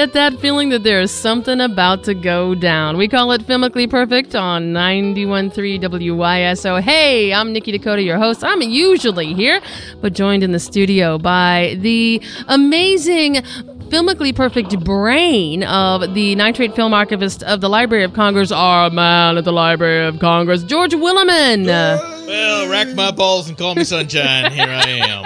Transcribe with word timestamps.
Get 0.00 0.14
that 0.14 0.40
feeling 0.40 0.70
that 0.70 0.82
there 0.82 1.02
is 1.02 1.10
something 1.10 1.60
about 1.60 2.04
to 2.04 2.14
go 2.14 2.54
down. 2.54 2.96
We 2.96 3.06
call 3.06 3.32
it 3.32 3.42
Filmically 3.42 3.86
Perfect 3.86 4.34
on 4.34 4.72
91.3 4.72 5.78
WYSO. 5.78 6.80
Hey, 6.80 7.34
I'm 7.34 7.52
Nikki 7.52 7.70
Dakota, 7.70 8.00
your 8.00 8.16
host. 8.16 8.42
I'm 8.42 8.62
usually 8.62 9.34
here, 9.34 9.60
but 10.00 10.14
joined 10.14 10.42
in 10.42 10.52
the 10.52 10.58
studio 10.58 11.18
by 11.18 11.76
the 11.80 12.22
amazing 12.48 13.34
filmically 13.90 14.34
perfect 14.34 14.82
brain 14.82 15.64
of 15.64 16.14
the 16.14 16.34
nitrate 16.34 16.74
film 16.74 16.94
archivist 16.94 17.42
of 17.42 17.60
the 17.60 17.68
Library 17.68 18.04
of 18.04 18.14
Congress, 18.14 18.50
our 18.50 18.88
man 18.88 19.36
at 19.36 19.44
the 19.44 19.52
Library 19.52 20.06
of 20.06 20.18
Congress, 20.18 20.62
George 20.62 20.92
Willeman. 20.92 21.66
Well, 21.66 22.70
rack 22.70 22.88
my 22.94 23.10
balls 23.10 23.50
and 23.50 23.58
call 23.58 23.74
me 23.74 23.84
sunshine. 23.84 24.50
Here 24.50 24.64
I 24.66 24.88
am. 24.88 25.24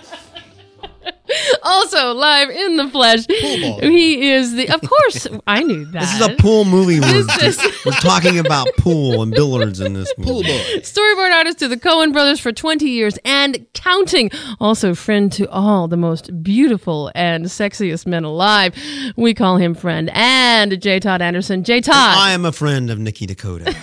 also 1.64 2.12
live 2.12 2.50
in 2.50 2.76
the 2.76 2.88
flesh. 2.88 3.26
ball. 3.26 3.80
He 3.80 4.30
is 4.30 4.54
the. 4.54 4.68
Of 4.70 4.80
course, 4.82 5.26
I 5.46 5.62
knew 5.62 5.84
that. 5.86 6.04
This 6.04 6.20
is 6.20 6.26
a 6.26 6.36
pool 6.42 6.64
movie. 6.66 7.00
We're, 7.00 7.22
This 7.40 7.58
we're 7.86 7.92
talking 7.92 8.38
about 8.38 8.68
pool 8.76 9.22
and 9.22 9.32
billiards 9.32 9.80
in 9.80 9.94
this 9.94 10.12
movie. 10.18 10.30
Pool 10.30 10.42
boy. 10.42 10.80
Storyboard 10.80 11.32
artist 11.32 11.58
to 11.60 11.68
the 11.68 11.78
Coen 11.78 12.12
brothers 12.12 12.40
for 12.40 12.52
20 12.52 12.86
years 12.86 13.18
and 13.24 13.66
counting. 13.72 14.30
Also, 14.60 14.94
friend 14.94 15.32
to 15.32 15.48
all 15.50 15.88
the 15.88 15.96
most 15.96 16.42
beautiful 16.42 17.10
and 17.14 17.46
sexiest 17.46 18.06
men 18.06 18.24
alive. 18.24 18.74
We 19.16 19.32
call 19.32 19.56
him 19.56 19.74
friend. 19.74 20.10
And 20.12 20.78
J. 20.80 21.00
Todd 21.00 21.22
Anderson. 21.22 21.64
J. 21.64 21.80
Todd. 21.80 21.94
I 22.18 22.32
am 22.32 22.44
a 22.44 22.52
friend 22.52 22.90
of 22.90 22.98
Nikki 22.98 23.24
Dakota, 23.26 23.74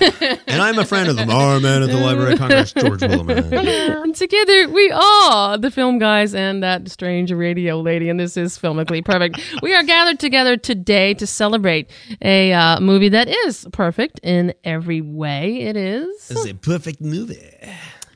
and 0.48 0.62
I'm 0.62 0.78
a 0.78 0.86
friend 0.86 1.10
of 1.10 1.16
the 1.16 1.32
our 1.32 1.60
man 1.60 1.82
at 1.82 1.90
the 1.90 1.98
Library 1.98 2.34
of 2.34 2.40
Congress, 2.40 2.74
George 2.74 3.00
Willeman. 3.00 4.14
Together 4.18 4.70
we 4.70 4.92
are 4.92 5.58
the 5.58 5.72
film 5.72 5.98
guys 5.98 6.36
and 6.36 6.62
that 6.62 6.90
strange 6.90 7.32
radio 7.32 7.71
lady, 7.78 8.10
and 8.10 8.20
this 8.20 8.38
is 8.38 8.58
filmically 8.58 9.04
perfect. 9.04 9.40
we 9.62 9.74
are 9.74 9.84
gathered 9.84 10.20
together 10.20 10.58
today 10.58 11.14
to 11.16 11.28
celebrate 11.28 11.90
a 12.22 12.52
uh, 12.54 12.80
movie 12.80 13.10
that 13.10 13.28
is 13.28 13.68
perfect 13.72 14.20
in 14.24 14.54
every 14.64 15.02
way. 15.02 15.62
It 15.62 15.76
is 15.76 16.28
This 16.28 16.40
is 16.40 16.46
a 16.48 16.54
perfect 16.56 17.02
movie. 17.02 17.50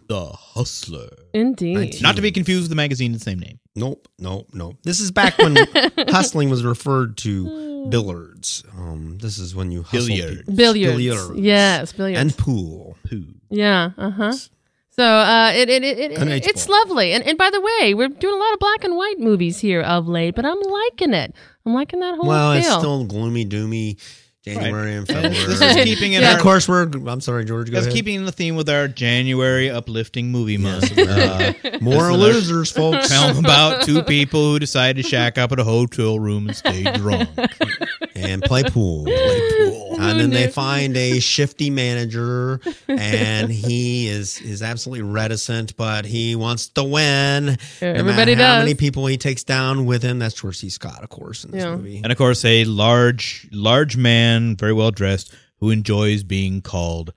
The 0.07 0.27
Hustler. 0.33 1.09
indeed. 1.33 2.01
Not 2.01 2.15
to 2.15 2.21
be 2.21 2.31
confused 2.31 2.63
with 2.63 2.69
the 2.69 2.75
magazine 2.75 3.13
of 3.13 3.19
the 3.19 3.23
same 3.23 3.39
name. 3.39 3.59
Nope, 3.75 4.07
nope, 4.19 4.49
nope. 4.53 4.77
This 4.83 4.99
is 4.99 5.11
back 5.11 5.37
when 5.39 5.55
hustling 6.09 6.49
was 6.49 6.63
referred 6.63 7.17
to 7.17 7.87
billiards. 7.89 8.63
Um, 8.77 9.17
this 9.19 9.37
is 9.37 9.55
when 9.55 9.71
you 9.71 9.83
hustle 9.83 10.07
Billiards. 10.07 10.43
Billiards. 10.43 10.95
Billiards. 10.95 11.39
Yes, 11.39 11.91
billiards. 11.93 12.19
and 12.21 12.37
pool. 12.37 12.97
Who? 13.09 13.23
Yeah, 13.49 13.91
uh 13.97 14.11
huh. 14.11 14.33
So 14.95 15.03
uh, 15.03 15.51
it, 15.53 15.69
it, 15.69 15.83
it, 15.83 16.11
it 16.11 16.47
it's 16.47 16.67
ball. 16.67 16.77
lovely, 16.79 17.11
and 17.11 17.23
and 17.27 17.37
by 17.37 17.49
the 17.49 17.59
way, 17.59 17.93
we're 17.93 18.07
doing 18.07 18.33
a 18.33 18.37
lot 18.37 18.53
of 18.53 18.59
black 18.59 18.83
and 18.85 18.95
white 18.95 19.19
movies 19.19 19.59
here 19.59 19.81
of 19.81 20.07
late, 20.07 20.35
but 20.35 20.45
I'm 20.45 20.59
liking 20.61 21.13
it. 21.13 21.35
I'm 21.65 21.73
liking 21.73 21.99
that 21.99 22.15
whole 22.15 22.27
Well, 22.27 22.53
feel. 22.53 22.59
it's 22.61 22.77
still 22.77 23.03
gloomy, 23.03 23.45
doomy, 23.45 23.99
January 24.43 24.93
and 24.95 24.99
And 25.09 25.23
February. 25.33 25.47
this 25.47 25.59
is 25.61 25.83
keeping 25.83 26.13
in 26.13 26.21
Yeah, 26.21 26.29
our 26.31 26.35
of 26.37 26.41
course, 26.43 26.69
we're. 26.69 26.83
I'm 27.07 27.19
sorry, 27.19 27.43
George. 27.43 27.67
Go 27.71 27.73
That's 27.75 27.87
ahead. 27.87 27.95
keeping 27.95 28.23
the 28.25 28.31
theme 28.31 28.55
with 28.55 28.69
our 28.69 28.87
January 28.87 29.69
uplifting 29.69 30.31
movie 30.31 30.57
month. 30.57 30.93
Uh, 30.97 31.53
More 31.81 32.13
losers, 32.13 32.71
folks. 32.71 33.11
film 33.11 33.37
about 33.45 33.83
two 33.83 34.01
people 34.03 34.51
who 34.51 34.59
decide 34.59 34.95
to 34.95 35.03
shack 35.03 35.37
up 35.37 35.51
at 35.51 35.59
a 35.59 35.63
hotel 35.65 36.19
room 36.19 36.47
and 36.47 36.55
stay 36.55 36.83
drunk. 36.93 37.27
and 38.15 38.41
play 38.43 38.63
pool. 38.63 39.05
And 40.11 40.19
then 40.19 40.29
they 40.29 40.47
find 40.47 40.95
a 40.97 41.19
shifty 41.19 41.69
manager, 41.69 42.59
and 42.87 43.51
he 43.51 44.07
is 44.07 44.39
is 44.41 44.61
absolutely 44.61 45.03
reticent, 45.03 45.75
but 45.77 46.05
he 46.05 46.35
wants 46.35 46.67
to 46.69 46.83
win. 46.83 47.45
no 47.45 47.57
Everybody 47.81 48.35
matter 48.35 48.47
how 48.47 48.59
many 48.59 48.75
people 48.75 49.05
he 49.07 49.17
takes 49.17 49.43
down 49.43 49.85
with 49.85 50.03
him. 50.03 50.19
That's 50.19 50.35
George 50.35 50.57
C. 50.57 50.69
Scott, 50.69 51.03
of 51.03 51.09
course, 51.09 51.43
in 51.43 51.51
this 51.51 51.63
Yeah. 51.63 51.75
movie. 51.75 52.01
And 52.03 52.11
of 52.11 52.17
course, 52.17 52.43
a 52.45 52.65
large, 52.65 53.47
large 53.51 53.97
man, 53.97 54.55
very 54.55 54.73
well 54.73 54.91
dressed, 54.91 55.33
who 55.59 55.69
enjoys 55.71 56.23
being 56.23 56.61
called 56.61 57.13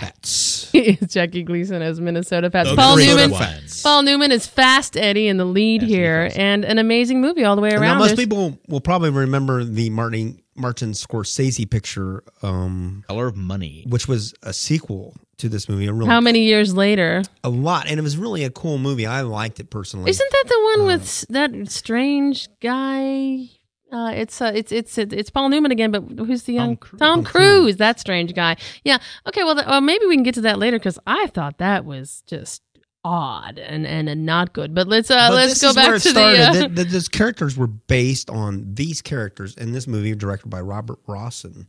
Fats. 0.00 0.70
Jackie 1.12 1.42
Gleason 1.42 1.82
as 1.82 2.00
Minnesota 2.00 2.50
Fats. 2.50 2.70
The 2.70 2.76
Paul 2.76 2.96
Newman. 2.96 3.30
Fats. 3.32 3.82
Paul 3.82 4.02
Newman 4.02 4.32
is 4.32 4.46
Fast 4.46 4.96
Eddie 4.96 5.28
in 5.28 5.36
the 5.36 5.44
lead 5.44 5.82
Yes, 5.82 5.90
he 5.90 5.96
here, 5.96 6.24
is. 6.26 6.36
and 6.36 6.64
an 6.64 6.78
amazing 6.78 7.20
movie 7.20 7.44
all 7.44 7.56
the 7.56 7.62
way 7.62 7.70
around. 7.70 7.82
now 7.82 7.98
most 7.98 8.08
There's- 8.16 8.18
people 8.20 8.58
will 8.68 8.80
probably 8.80 9.10
remember 9.10 9.64
the 9.64 9.90
Martin 9.90 10.40
Martin 10.56 10.92
Scorsese 10.92 11.68
picture, 11.68 12.22
um, 12.42 13.02
Color 13.08 13.26
of 13.26 13.36
Money. 13.36 13.84
which 13.88 14.06
was 14.06 14.34
a 14.44 14.52
sequel 14.52 15.14
to 15.38 15.48
this 15.48 15.68
movie. 15.68 15.86
A 15.88 15.92
really 15.92 16.08
How 16.08 16.20
many 16.20 16.44
years 16.44 16.74
later? 16.76 17.22
a 17.42 17.48
lot, 17.48 17.88
and 17.88 17.98
it 17.98 18.02
was 18.04 18.16
really 18.16 18.44
a 18.44 18.50
cool 18.50 18.78
movie. 18.78 19.04
I 19.04 19.22
liked 19.22 19.58
it 19.58 19.68
personally. 19.70 20.10
Isn't 20.10 20.30
that 20.30 20.44
the 20.46 20.60
one 20.76 20.80
Uh, 20.82 20.96
with 20.96 21.24
that 21.30 21.70
strange 21.72 22.48
guy? 22.60 23.48
Uh, 23.94 24.10
it's 24.10 24.40
uh, 24.42 24.50
it's 24.52 24.72
it's 24.72 24.98
it's 24.98 25.30
Paul 25.30 25.48
Newman 25.50 25.70
again, 25.70 25.92
but 25.92 26.02
who's 26.26 26.42
the 26.42 26.52
young 26.54 26.76
Cruise. 26.76 26.98
Tom 26.98 27.22
Cruise? 27.22 27.76
That 27.76 28.00
strange 28.00 28.34
guy. 28.34 28.56
Yeah. 28.82 28.98
Okay. 29.28 29.44
Well, 29.44 29.54
th- 29.54 29.66
well, 29.68 29.80
maybe 29.80 30.04
we 30.06 30.16
can 30.16 30.24
get 30.24 30.34
to 30.34 30.40
that 30.42 30.58
later 30.58 30.78
because 30.80 30.98
I 31.06 31.28
thought 31.28 31.58
that 31.58 31.84
was 31.84 32.22
just 32.26 32.62
odd 33.04 33.58
and 33.58 33.86
and, 33.86 34.08
and 34.08 34.26
not 34.26 34.52
good. 34.52 34.74
But 34.74 34.88
let's 34.88 35.10
uh 35.12 35.28
But 35.28 35.34
let's 35.36 35.52
this 35.52 35.62
go 35.62 35.68
is 35.68 35.76
where 35.76 35.86
back 35.86 35.96
it 35.96 36.02
to 36.02 36.08
started. 36.08 36.38
the. 36.38 36.44
Uh, 36.48 36.52
Th- 36.54 36.74
th- 36.74 36.88
those 36.88 37.08
characters 37.08 37.56
were 37.56 37.68
based 37.68 38.30
on 38.30 38.74
these 38.74 39.00
characters 39.00 39.54
in 39.54 39.70
this 39.72 39.86
movie, 39.86 40.14
directed 40.16 40.48
by 40.48 40.60
Robert 40.60 40.98
Rossen 41.06 41.66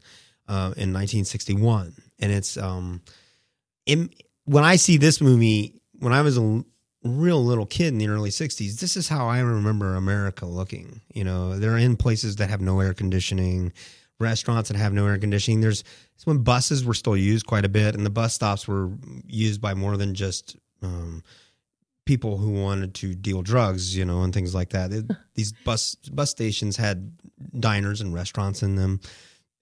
uh, 0.47 0.73
in 0.77 0.93
1961, 0.93 1.93
and 2.19 2.31
it's 2.31 2.57
um, 2.57 3.01
in, 3.85 4.09
when 4.45 4.63
I 4.63 4.77
see 4.77 4.97
this 4.97 5.21
movie 5.21 5.79
when 5.99 6.13
I 6.13 6.21
was 6.21 6.37
a 6.37 6.63
real 7.05 7.43
little 7.43 7.66
kid 7.66 7.88
in 7.89 7.99
the 7.99 8.07
early 8.07 8.31
60s, 8.31 8.79
this 8.79 8.97
is 8.97 9.07
how 9.07 9.27
I 9.27 9.39
remember 9.39 9.95
America 9.95 10.45
looking. 10.45 11.01
You 11.13 11.23
know, 11.23 11.57
they're 11.59 11.77
in 11.77 11.95
places 11.95 12.35
that 12.38 12.49
have 12.49 12.61
no 12.61 12.79
air 12.79 12.93
conditioning. 12.93 13.71
Restaurants 14.19 14.69
that 14.69 14.77
have 14.77 14.93
no 14.93 15.05
air 15.07 15.17
conditioning. 15.17 15.61
There's 15.61 15.83
it's 16.16 16.25
when 16.25 16.38
buses 16.39 16.85
were 16.85 16.93
still 16.93 17.17
used 17.17 17.45
quite 17.45 17.66
a 17.66 17.69
bit, 17.69 17.95
and 17.95 18.05
the 18.05 18.09
bus 18.09 18.33
stops 18.33 18.66
were 18.67 18.89
used 19.27 19.59
by 19.59 19.73
more 19.73 19.97
than 19.97 20.16
just 20.16 20.55
um, 20.81 21.21
people 22.05 22.38
who 22.38 22.51
wanted 22.51 22.93
to 22.95 23.13
deal 23.13 23.41
drugs, 23.41 23.95
you 23.95 24.05
know, 24.05 24.22
and 24.23 24.33
things 24.33 24.55
like 24.55 24.69
that. 24.69 24.93
It- 24.93 25.11
these 25.35 25.51
bus 25.51 25.95
bus 26.11 26.31
stations 26.31 26.77
had 26.77 27.11
diners 27.59 27.99
and 27.99 28.13
restaurants 28.13 28.63
in 28.63 28.75
them, 28.75 29.01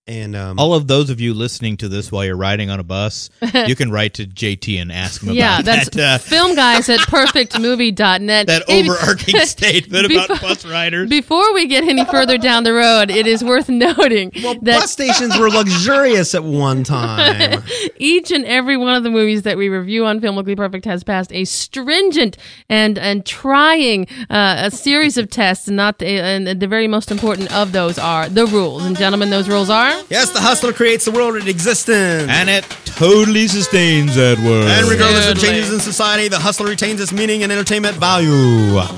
and 0.06 0.36
um, 0.36 0.60
All 0.60 0.74
of 0.74 0.88
those 0.88 1.10
of 1.10 1.22
you 1.22 1.34
listening 1.34 1.78
to 1.78 1.88
this 1.88 2.12
while 2.12 2.26
you're 2.26 2.36
riding 2.36 2.70
on 2.70 2.78
a 2.80 2.84
bus, 2.84 3.30
you 3.68 3.74
can 3.76 3.90
write 3.90 4.16
to 4.16 4.26
JT 4.26 4.82
and 4.82 4.92
ask 4.92 5.24
him 5.24 5.34
yeah, 5.34 5.56
about 5.60 5.66
that's 5.66 5.90
that, 5.92 6.16
uh, 6.16 6.18
film 6.18 6.56
guys 6.56 6.90
at 6.90 7.00
perfectmovie.net. 7.00 8.48
that 8.48 8.64
Hey, 8.68 8.82
overarching 8.90 9.40
statement 9.46 10.12
about 10.12 10.28
before- 10.28 10.50
bus 10.50 10.66
riders. 10.66 11.10
Before 11.10 11.54
we 11.54 11.68
get 11.68 11.86
any 11.86 12.04
further 12.06 12.38
down 12.38 12.66
the 12.66 12.74
road, 12.74 13.12
it 13.12 13.28
is 13.28 13.46
worth 13.46 13.70
noting 13.70 14.32
well, 14.44 14.56
that 14.64 14.82
bus 14.82 14.92
stations 14.92 15.38
were 15.38 15.50
luxurious 15.50 16.36
at 16.36 16.44
one 16.44 16.84
time. 16.84 17.64
each 17.98 18.30
and 18.32 18.44
every 18.44 18.76
one 18.76 18.96
of 18.96 19.04
the 19.04 19.10
movies 19.10 19.44
that 19.44 19.58
we 19.58 19.70
review 19.70 20.06
on 20.06 20.20
Filmically 20.20 20.58
Perfect 20.58 20.84
has 20.84 21.04
passed 21.06 21.32
a 21.32 21.46
stringent 21.46 22.38
and 22.68 22.98
and 22.98 23.26
trying 23.26 24.08
uh, 24.30 24.64
a 24.66 24.72
series 24.72 25.18
of 25.18 25.30
tests, 25.30 25.68
and 25.70 25.78
not 25.78 26.00
the, 26.00 26.08
and 26.08 26.46
the 26.48 26.68
very 26.68 26.88
most 26.90 27.10
important 27.10 27.54
of 27.56 27.72
those 27.72 27.98
are 27.98 28.28
the 28.28 28.46
rules. 28.48 28.84
And 28.86 28.98
gentlemen, 28.98 29.30
those 29.30 29.48
rules 29.48 29.70
are 29.70 29.93
yes, 30.10 30.32
the 30.32 30.40
hustler 30.42 30.74
creates 30.74 31.06
the 31.06 31.12
world 31.12 31.36
it 31.36 31.48
exists 31.48 31.88
in. 31.90 32.30
and 32.30 32.50
it 32.50 32.64
totally 32.86 33.48
sustains 33.48 34.16
that 34.16 34.38
world. 34.40 34.68
And 34.70 34.88
regardless 34.88 35.28
of 35.28 35.36
Totally. 35.36 35.54
changes 35.54 35.74
in 35.74 35.80
society, 35.80 36.28
the 36.28 36.40
hustler 36.40 36.68
retains 36.68 37.02
its 37.02 37.12
meaning 37.12 37.44
and 37.44 37.52
entertainment 37.52 37.98
value. 37.98 38.30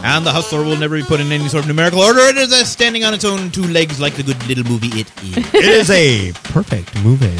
And 0.03 0.25
the 0.25 0.31
hustler 0.31 0.63
will 0.63 0.75
never 0.77 0.97
be 0.97 1.03
put 1.03 1.19
in 1.19 1.31
any 1.31 1.47
sort 1.47 1.63
of 1.63 1.67
numerical 1.67 1.99
order. 2.01 2.19
It 2.21 2.37
is 2.37 2.51
a 2.51 2.65
standing 2.65 3.03
on 3.03 3.13
its 3.13 3.23
own 3.25 3.51
two 3.51 3.63
legs 3.63 3.99
like 3.99 4.13
the 4.15 4.23
good 4.23 4.47
little 4.47 4.65
movie 4.65 4.99
it 5.01 5.11
is. 5.23 5.37
It 5.55 5.65
is 5.65 5.89
a 5.89 6.31
perfect 6.51 6.93
movie. 7.03 7.31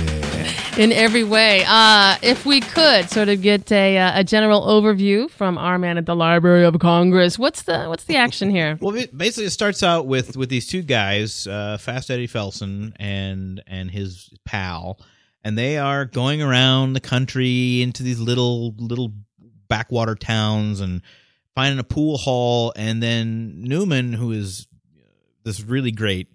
in 0.82 0.92
every 0.92 1.24
way. 1.24 1.64
Uh, 1.68 2.16
if 2.22 2.46
we 2.46 2.60
could 2.62 3.10
sort 3.10 3.30
of 3.30 3.42
get 3.42 3.72
a, 3.72 3.98
uh, 3.98 4.20
a 4.20 4.24
general 4.24 4.62
overview 4.62 5.30
from 5.30 5.58
our 5.58 5.78
man 5.78 5.98
at 5.98 6.06
the 6.06 6.16
Library 6.16 6.66
of 6.66 6.78
Congress, 6.80 7.38
what's 7.40 7.64
the 7.64 7.86
what's 7.86 8.04
the 8.06 8.16
action 8.18 8.50
here? 8.50 8.78
Well, 8.82 8.94
ba- 8.94 9.08
basically, 9.16 9.46
it 9.46 9.52
starts 9.52 9.84
out 9.84 10.06
with 10.08 10.36
with 10.38 10.50
these 10.50 10.68
two 10.68 10.82
guys, 10.82 11.48
uh, 11.48 11.78
Fast 11.80 12.10
Eddie 12.12 12.28
Felson 12.28 12.94
and 12.98 13.45
and 13.68 13.92
his 13.92 14.30
pal, 14.46 15.00
and 15.44 15.58
they 15.58 15.78
are 15.78 16.06
going 16.06 16.42
around 16.42 16.94
the 16.94 17.00
country 17.00 17.82
into 17.82 18.04
these 18.04 18.20
little 18.20 18.74
little 18.78 19.14
backwater 19.68 20.16
towns 20.16 20.80
and 20.80 21.02
finding 21.56 21.80
a 21.80 21.84
pool 21.84 22.18
hall, 22.18 22.74
and 22.76 23.02
then 23.02 23.62
Newman, 23.64 24.14
who 24.14 24.32
is 24.32 24.68
this 25.44 25.62
really 25.62 25.92
great 25.92 26.28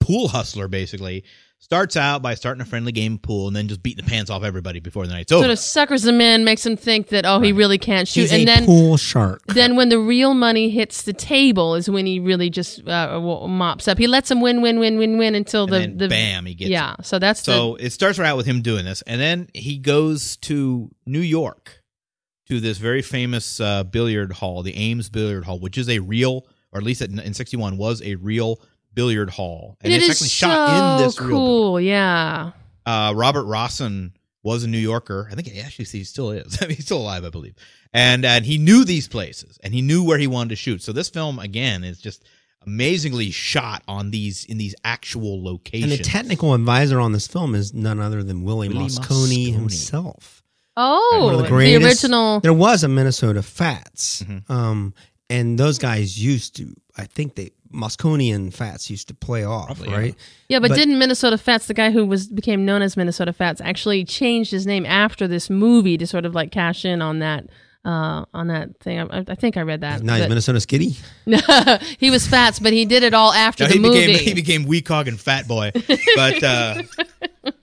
pool 0.00 0.28
hustler, 0.28 0.68
basically 0.68 1.24
starts 1.66 1.96
out 1.96 2.22
by 2.22 2.32
starting 2.36 2.60
a 2.60 2.64
friendly 2.64 2.92
game 2.92 3.14
of 3.14 3.22
pool 3.22 3.48
and 3.48 3.56
then 3.56 3.66
just 3.66 3.82
beating 3.82 4.04
the 4.04 4.08
pants 4.08 4.30
off 4.30 4.44
everybody 4.44 4.78
before 4.78 5.04
the 5.04 5.12
night's 5.12 5.32
over. 5.32 5.42
Sort 5.42 5.50
of 5.50 5.58
suckers 5.58 6.02
them 6.04 6.20
in, 6.20 6.44
makes 6.44 6.62
them 6.62 6.76
think 6.76 7.08
that 7.08 7.26
oh 7.26 7.40
he 7.40 7.50
Right. 7.50 7.58
really 7.58 7.76
can't 7.78 8.06
shoot, 8.06 8.20
He's 8.20 8.32
and 8.32 8.42
a 8.42 8.44
then 8.46 8.64
pool 8.66 8.96
shark. 8.96 9.42
then 9.48 9.74
when 9.74 9.88
the 9.88 9.98
real 9.98 10.32
money 10.32 10.70
hits 10.70 11.02
the 11.02 11.12
table 11.12 11.74
is 11.74 11.90
when 11.90 12.06
he 12.06 12.20
really 12.20 12.50
just 12.50 12.86
uh, 12.86 13.14
w- 13.14 13.48
mops 13.48 13.88
up. 13.88 13.98
He 13.98 14.06
lets 14.06 14.28
them 14.28 14.40
win, 14.40 14.62
win, 14.62 14.78
win, 14.78 14.96
win, 14.96 15.18
win 15.18 15.34
until 15.34 15.64
and 15.64 15.72
the 15.72 15.78
then 15.78 15.96
the 15.96 16.08
bam, 16.08 16.46
he 16.46 16.54
gets 16.54 16.70
yeah. 16.70 16.94
So 17.02 17.18
that's 17.18 17.42
So 17.42 17.74
it 17.74 17.90
starts 17.90 18.20
right 18.20 18.28
out 18.28 18.36
with 18.36 18.46
him 18.46 18.62
doing 18.62 18.84
this, 18.84 19.02
and 19.02 19.20
then 19.20 19.48
he 19.52 19.78
goes 19.78 20.36
to 20.42 20.88
New 21.04 21.18
York 21.20 21.82
to 22.48 22.60
this 22.60 22.78
very 22.78 23.02
famous 23.02 23.58
uh, 23.58 23.82
billiard 23.82 24.30
hall, 24.34 24.62
the 24.62 24.76
Ames 24.76 25.08
Billiard 25.08 25.44
Hall, 25.44 25.58
which 25.58 25.76
is 25.76 25.88
a 25.88 25.98
real, 25.98 26.46
or 26.70 26.78
at 26.78 26.84
least 26.84 27.02
in, 27.02 27.18
in 27.18 27.34
'61 27.34 27.76
was 27.76 28.00
a 28.02 28.14
real 28.14 28.60
billiard 28.96 29.30
hall, 29.30 29.76
and 29.80 29.92
it 29.92 29.96
it's 29.98 30.06
is 30.06 30.10
actually 30.10 30.28
so 30.28 30.46
shot 30.48 30.98
in 31.00 31.06
this 31.06 31.20
real. 31.20 31.30
cool. 31.30 31.80
Yeah. 31.80 32.50
Uh, 32.84 33.12
Robert 33.14 33.44
Rossen 33.44 34.10
was 34.42 34.64
a 34.64 34.68
New 34.68 34.78
Yorker. 34.78 35.28
I 35.30 35.34
think 35.36 35.46
he 35.46 35.60
actually 35.60 35.84
he 35.84 36.02
still 36.02 36.32
is. 36.32 36.58
I 36.62 36.66
mean, 36.66 36.74
he's 36.76 36.86
still 36.86 36.98
alive, 36.98 37.24
I 37.24 37.30
believe. 37.30 37.54
And 37.94 38.24
and 38.24 38.44
he 38.44 38.58
knew 38.58 38.84
these 38.84 39.06
places, 39.06 39.58
and 39.62 39.72
he 39.72 39.82
knew 39.82 40.02
where 40.04 40.18
he 40.18 40.26
wanted 40.26 40.48
to 40.50 40.56
shoot. 40.56 40.82
So 40.82 40.92
this 40.92 41.08
film 41.08 41.38
again 41.38 41.84
is 41.84 42.00
just 42.00 42.24
amazingly 42.66 43.30
shot 43.30 43.82
on 43.86 44.10
these 44.10 44.44
in 44.44 44.58
these 44.58 44.74
actual 44.84 45.42
locations. 45.42 45.92
And 45.92 46.00
the 46.00 46.04
technical 46.04 46.52
advisor 46.54 46.98
on 47.00 47.12
this 47.12 47.26
film 47.28 47.54
is 47.54 47.72
none 47.72 48.00
other 48.00 48.22
than 48.24 48.42
Willie, 48.42 48.68
Willie 48.68 48.86
Mosconi 48.86 49.48
Mosconi. 49.48 49.52
himself. 49.54 50.42
Oh, 50.76 51.30
of 51.30 51.36
the 51.38 51.42
the, 51.44 51.48
greatest- 51.48 52.04
original. 52.04 52.40
There 52.40 52.52
was 52.52 52.84
a 52.84 52.88
Minnesota 52.88 53.42
Fats, 53.42 54.22
Mhm. 54.22 54.50
um, 54.50 54.94
and 55.30 55.58
those 55.58 55.78
guys 55.78 56.22
used 56.22 56.56
to. 56.56 56.74
I 56.98 57.04
think 57.06 57.34
they 57.34 57.52
Mosconi 57.76 58.34
and 58.34 58.52
Fats 58.54 58.88
used 58.90 59.08
to 59.08 59.14
play 59.14 59.44
off, 59.44 59.66
Probably, 59.66 59.88
right? 59.92 60.14
Yeah, 60.48 60.58
but, 60.60 60.70
But- 60.70 60.76
didn't 60.76 60.98
Minnesota 60.98 61.36
Fats, 61.38 61.66
the 61.66 61.74
guy 61.74 61.90
who 61.90 62.06
was 62.06 62.26
became 62.28 62.64
known 62.64 62.82
as 62.82 62.96
Minnesota 62.96 63.32
Fats, 63.32 63.60
actually 63.60 64.04
changed 64.04 64.50
his 64.50 64.66
name 64.66 64.86
after 64.86 65.28
this 65.28 65.50
movie 65.50 65.96
to 65.98 66.06
sort 66.06 66.24
of 66.24 66.34
like 66.34 66.50
cash 66.50 66.84
in 66.84 67.02
on 67.02 67.18
that 67.20 67.44
uh, 67.84 68.24
on 68.34 68.48
that 68.48 68.76
thing? 68.80 68.98
I, 68.98 69.24
I 69.28 69.34
think 69.36 69.56
I 69.56 69.60
read 69.62 69.82
that. 69.82 70.02
Now 70.02 70.16
he's 70.16 70.28
Minnesota 70.28 70.58
Skitty. 70.58 70.98
No, 71.26 71.38
he 71.98 72.10
was 72.10 72.26
Fats, 72.26 72.58
but 72.58 72.72
he 72.72 72.84
did 72.84 73.02
it 73.04 73.14
all 73.14 73.32
after 73.32 73.64
No, 73.64 73.68
the 73.68 73.74
he 73.74 73.80
movie. 73.80 74.06
became 74.06 74.24
he 74.24 74.34
became 74.34 74.64
weak 74.64 74.88
hog 74.88 75.06
and 75.08 75.20
fat 75.20 75.46
boy, 75.46 75.70
but 76.16 76.42
uh, 76.42 76.82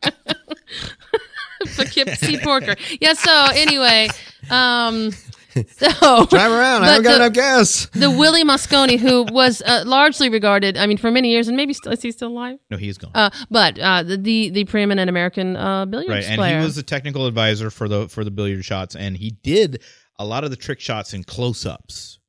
Poughkeepsie 1.76 2.38
Porker. 2.40 2.76
Yeah. 3.00 3.14
So 3.14 3.48
anyway, 3.54 4.10
um, 4.50 5.12
so 5.78 6.26
Drive 6.26 6.52
around. 6.52 6.84
I 6.84 6.86
But 6.86 6.88
haven't 6.88 7.04
got 7.04 7.10
the- 7.12 7.16
enough 7.16 7.34
gas. 7.34 7.86
the 7.94 8.10
Willie 8.12 8.44
Mosconi, 8.44 8.98
who 9.00 9.24
was 9.32 9.62
uh, 9.66 9.84
largely 9.86 10.30
regarded, 10.30 10.78
I 10.78 10.88
mean, 10.88 10.98
for 10.98 11.12
many 11.12 11.30
years, 11.30 11.48
and 11.48 11.56
maybe 11.58 11.74
still, 11.74 11.92
is 11.92 12.02
he 12.02 12.12
still 12.12 12.30
alive? 12.30 12.60
no, 12.70 12.78
he's 12.78 12.98
gone. 12.98 13.12
Uh, 13.14 13.30
but 13.52 13.78
uh, 13.80 14.04
the, 14.04 14.18
the 14.18 14.50
the 14.50 14.66
preeminent 14.66 15.10
American 15.10 15.56
uh, 15.56 15.86
billiards 15.86 16.10
right, 16.12 16.24
and 16.26 16.38
player. 16.40 16.60
he 16.60 16.66
was 16.66 16.76
the 16.76 16.84
technical 16.84 17.26
advisor 17.28 17.70
for 17.70 17.88
the 17.88 18.08
for 18.10 18.24
the 18.24 18.32
billiard 18.32 18.64
shots, 18.66 18.96
and 18.96 19.18
he 19.18 19.32
did 19.44 19.82
a 20.20 20.26
lot 20.26 20.44
of 20.44 20.50
the 20.50 20.56
trick 20.56 20.80
shots 20.80 21.14
in 21.14 21.24
close 21.24 21.66
ups. 21.66 22.20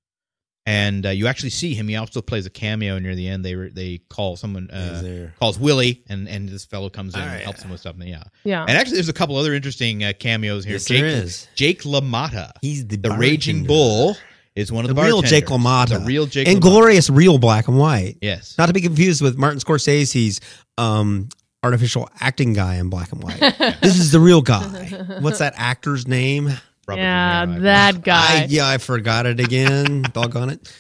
And 0.67 1.05
uh, 1.05 1.11
you 1.11 1.27
actually 1.27 1.51
see 1.51 1.75
him. 1.75 1.89
He 1.89 1.97
also 1.97 2.23
plays 2.23 2.47
a 2.47 2.51
cameo 2.51 2.99
near 2.99 3.15
the 3.15 3.29
end. 3.29 3.45
They 3.45 3.55
re- 3.55 3.69
they 3.71 3.99
call 4.09 4.37
someone 4.37 4.71
uh, 4.71 5.03
there. 5.03 5.35
calls 5.39 5.59
Willie, 5.59 6.03
and 6.09 6.27
and 6.27 6.49
this 6.49 6.65
fellow 6.65 6.89
comes 6.89 7.15
in 7.15 7.21
Oh, 7.21 7.25
and 7.25 7.33
yeah. 7.39 7.45
helps 7.45 7.63
him 7.63 7.71
with 7.71 7.81
stuff. 7.81 7.97
And 8.01 8.09
yeah, 8.09 8.23
yeah. 8.45 8.63
and 8.63 8.71
actually, 8.71 8.95
there's 8.95 9.11
a 9.11 9.13
couple 9.13 9.37
other 9.37 9.53
interesting 9.53 10.03
uh, 10.03 10.15
cameos 10.19 10.65
here. 10.65 10.73
Yes, 10.75 10.87
Jake, 10.87 11.01
there 11.03 11.07
is. 11.07 11.49
Jake 11.55 11.83
LaMotta, 11.83 12.53
He's 12.63 12.87
the 12.87 12.97
the 12.97 13.11
Raging. 13.11 13.65
Bull, 13.67 14.17
is 14.55 14.73
one 14.73 14.85
of 14.85 14.89
the 14.89 14.95
the, 14.95 15.03
real 15.03 15.21
Jake 15.21 15.49
bartenders. 15.49 15.67
LaMotta, 15.97 16.01
the 16.01 16.07
real 16.07 16.27
Jake 16.27 16.49
and 16.49 16.57
LaMotta. 16.59 16.63
glorious 16.63 17.11
real 17.11 17.37
black 17.37 17.69
and 17.69 17.77
white. 17.79 18.17
Yes, 18.23 18.57
Not 18.57 18.67
to 18.67 18.73
be 18.73 18.81
confused 18.81 19.21
with 19.21 19.37
Martin 19.37 19.59
Scorsese's 19.61 20.41
um, 20.79 21.29
artificial 21.63 22.09
acting 22.21 22.55
guy 22.55 22.77
in 22.77 22.89
black 22.89 23.13
and 23.13 23.23
white. 23.23 23.39
this 23.83 23.99
is 23.99 24.13
the 24.13 24.21
real 24.21 24.41
guy. 24.41 24.87
What's 25.21 25.41
that 25.41 25.53
actor's 25.59 26.07
name? 26.09 26.51
Robert 26.87 27.01
yeah, 27.01 27.47
De 27.47 27.53
Niro, 27.53 27.57
I 27.57 27.61
that 27.61 28.03
guy. 28.03 28.43
I, 28.43 28.47
yeah, 28.49 28.69
I 28.69 28.79
forgot 28.79 29.27
it 29.27 29.41
again. 29.41 30.03
Doggone 30.13 30.51
it. 30.51 30.77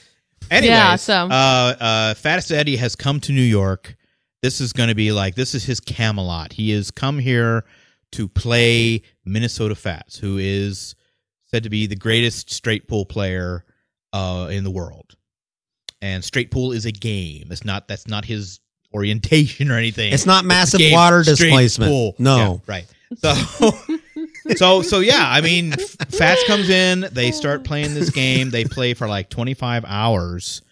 Anyways, 0.50 0.68
Yeah, 0.70 0.96
so- 0.96 1.28
uh, 1.30 1.74
uh, 1.80 2.14
Fattest 2.14 2.50
Eddie 2.50 2.76
has 2.76 2.96
come 2.96 3.20
to 3.20 3.32
New 3.32 3.42
York. 3.42 3.96
This 4.42 4.60
is 4.60 4.72
going 4.72 4.90
to 4.90 4.94
be 4.94 5.10
like 5.10 5.34
this 5.34 5.54
is 5.54 5.64
his 5.64 5.80
Camelot. 5.80 6.52
He 6.52 6.70
has 6.72 6.90
come 6.90 7.18
here 7.18 7.64
to 8.12 8.28
play 8.28 9.02
Minnesota 9.24 9.74
Fats, 9.74 10.18
who 10.18 10.36
is 10.38 10.94
said 11.46 11.62
to 11.62 11.70
be 11.70 11.86
the 11.86 11.96
greatest 11.96 12.50
straight 12.50 12.86
pool 12.86 13.06
player 13.06 13.64
uh, 14.12 14.48
in 14.50 14.64
the 14.64 14.70
world. 14.70 15.16
And 16.02 16.22
straight 16.22 16.50
pool 16.50 16.72
is 16.72 16.84
a 16.84 16.92
game. 16.92 17.48
It's 17.50 17.64
not. 17.64 17.88
That's 17.88 18.06
not 18.06 18.26
his 18.26 18.60
orientation 18.92 19.70
or 19.70 19.78
anything. 19.78 20.12
It's 20.12 20.26
not 20.26 20.44
massive 20.44 20.78
game, 20.78 20.92
water 20.92 21.22
displacement. 21.22 21.90
pool. 21.90 22.14
No. 22.18 22.60
Yeah, 22.68 22.72
right. 22.72 22.86
So, 23.16 23.70
so, 24.56 24.82
so 24.82 25.00
yeah. 25.00 25.24
I 25.26 25.40
mean, 25.40 25.72
Fats 25.72 26.44
comes 26.46 26.68
in. 26.68 27.06
They 27.12 27.30
start 27.30 27.64
playing 27.64 27.94
this 27.94 28.10
game. 28.10 28.50
They 28.50 28.64
play 28.64 28.94
for 28.94 29.08
like 29.08 29.30
twenty 29.30 29.54
five 29.54 29.84
hours, 29.86 30.62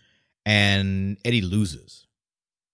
and 0.45 1.17
Eddie 1.25 1.43
loses. 1.43 2.07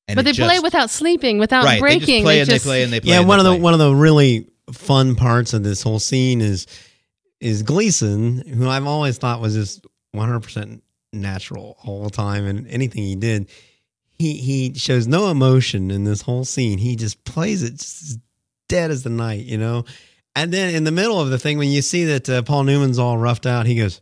And 0.07 0.17
but 0.17 0.27
it 0.27 0.37
they 0.37 0.43
play 0.43 0.59
without 0.61 0.91
sleeping, 0.91 1.39
without 1.39 1.65
right. 1.65 1.81
breaking. 1.81 2.25
They 2.25 2.25
just 2.25 2.25
play 2.25 2.41
and 2.41 2.51
just- 2.51 2.65
they 2.65 2.69
play 2.69 2.83
and 2.83 2.93
they 2.93 3.01
play. 3.01 3.13
yeah, 3.13 3.21
one 3.21 3.39
of 3.39 3.45
the 3.45 3.53
play. 3.53 3.61
one 3.61 3.73
of 3.75 3.79
the 3.79 3.95
really 3.95 4.49
fun 4.73 5.15
parts 5.15 5.53
of 5.55 5.63
this 5.63 5.83
whole 5.83 5.99
scene 5.99 6.41
is 6.41 6.67
is 7.41 7.63
Gleason, 7.63 8.39
who 8.49 8.69
I've 8.69 8.87
always 8.87 9.19
thought 9.19 9.41
was 9.41 9.55
just 9.55 9.87
100 10.13 10.41
percent 10.41 10.83
natural 11.13 11.77
all 11.85 12.05
the 12.05 12.11
time, 12.11 12.47
and 12.47 12.67
anything 12.69 13.03
he 13.03 13.17
did, 13.17 13.49
he 14.19 14.35
he 14.35 14.75
shows 14.75 15.07
no 15.07 15.31
emotion 15.31 15.91
in 15.91 16.05
this 16.05 16.23
whole 16.23 16.45
scene. 16.45 16.79
He 16.79 16.97
just 16.97 17.25
plays 17.25 17.63
it 17.63 17.73
just 17.73 18.03
as 18.03 18.19
dead 18.69 18.91
as 18.91 19.03
the 19.03 19.11
night, 19.11 19.45
you 19.45 19.59
know. 19.59 19.85
And 20.43 20.53
then 20.53 20.75
in 20.75 20.85
the 20.85 20.93
middle 20.93 21.21
of 21.21 21.31
the 21.31 21.39
thing, 21.39 21.59
when 21.59 21.71
you 21.71 21.83
see 21.83 22.05
that 22.05 22.29
uh, 22.29 22.43
Paul 22.43 22.65
Newman's 22.65 22.99
all 22.99 23.19
roughed 23.19 23.47
out, 23.47 23.67
he 23.67 23.77
goes. 23.77 24.01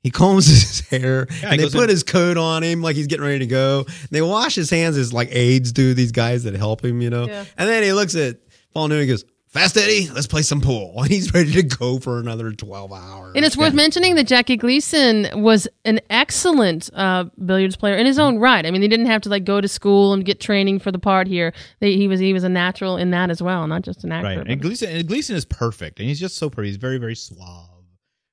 He 0.00 0.10
combs 0.12 0.46
his 0.48 0.80
hair 0.88 1.26
Yeah, 1.42 1.50
and 1.50 1.60
they 1.60 1.68
put 1.68 1.84
in- 1.84 1.88
his 1.90 2.04
coat 2.04 2.36
on 2.36 2.62
him 2.62 2.82
like 2.82 2.94
he's 2.94 3.08
getting 3.08 3.24
ready 3.26 3.40
to 3.40 3.46
go. 3.46 3.84
They 4.12 4.22
wash 4.22 4.54
his 4.54 4.70
hands 4.70 4.96
as 4.96 5.12
like 5.12 5.28
aides 5.32 5.72
do 5.72 5.92
these 5.92 6.12
guys 6.12 6.44
that 6.44 6.54
help 6.54 6.84
him, 6.84 7.02
you 7.02 7.10
know. 7.10 7.26
Yeah. 7.26 7.44
And 7.58 7.68
then 7.68 7.82
he 7.82 7.92
looks 7.92 8.14
at 8.14 8.36
Paul 8.72 8.88
Newman 8.88 9.02
and 9.02 9.10
goes, 9.10 9.24
Fast 9.48 9.78
Eddie, 9.78 10.10
let's 10.10 10.26
play 10.26 10.42
some 10.42 10.60
pool. 10.60 11.02
He's 11.08 11.32
ready 11.32 11.52
to 11.52 11.62
go 11.62 11.98
for 11.98 12.18
another 12.18 12.52
12 12.52 12.92
hours. 12.92 13.32
And 13.34 13.46
it's 13.46 13.56
worth 13.56 13.72
mentioning 13.72 14.14
that 14.16 14.26
Jackie 14.26 14.58
Gleason 14.58 15.28
was 15.42 15.66
an 15.86 16.00
excellent 16.10 16.90
uh, 16.92 17.24
billiards 17.44 17.74
player 17.74 17.96
in 17.96 18.04
his 18.04 18.18
own 18.18 18.38
right. 18.38 18.66
I 18.66 18.70
mean, 18.70 18.82
he 18.82 18.88
didn't 18.88 19.06
have 19.06 19.22
to 19.22 19.30
like 19.30 19.44
go 19.44 19.60
to 19.60 19.68
school 19.68 20.12
and 20.12 20.22
get 20.24 20.38
training 20.38 20.80
for 20.80 20.92
the 20.92 20.98
part 20.98 21.26
here. 21.26 21.54
They, 21.80 21.96
he 21.96 22.08
was 22.08 22.20
he 22.20 22.34
was 22.34 22.44
a 22.44 22.48
natural 22.48 22.98
in 22.98 23.10
that 23.12 23.30
as 23.30 23.42
well, 23.42 23.66
not 23.66 23.82
just 23.82 24.04
an 24.04 24.12
actor. 24.12 24.38
right. 24.38 24.46
And 24.46 24.60
Gleason, 24.60 24.90
and 24.90 25.08
Gleason 25.08 25.34
is 25.34 25.46
perfect, 25.46 25.98
and 25.98 26.08
he's 26.08 26.20
just 26.20 26.36
so 26.36 26.50
pretty. 26.50 26.68
He's 26.68 26.76
very, 26.76 26.98
very 26.98 27.16
suave, 27.16 27.84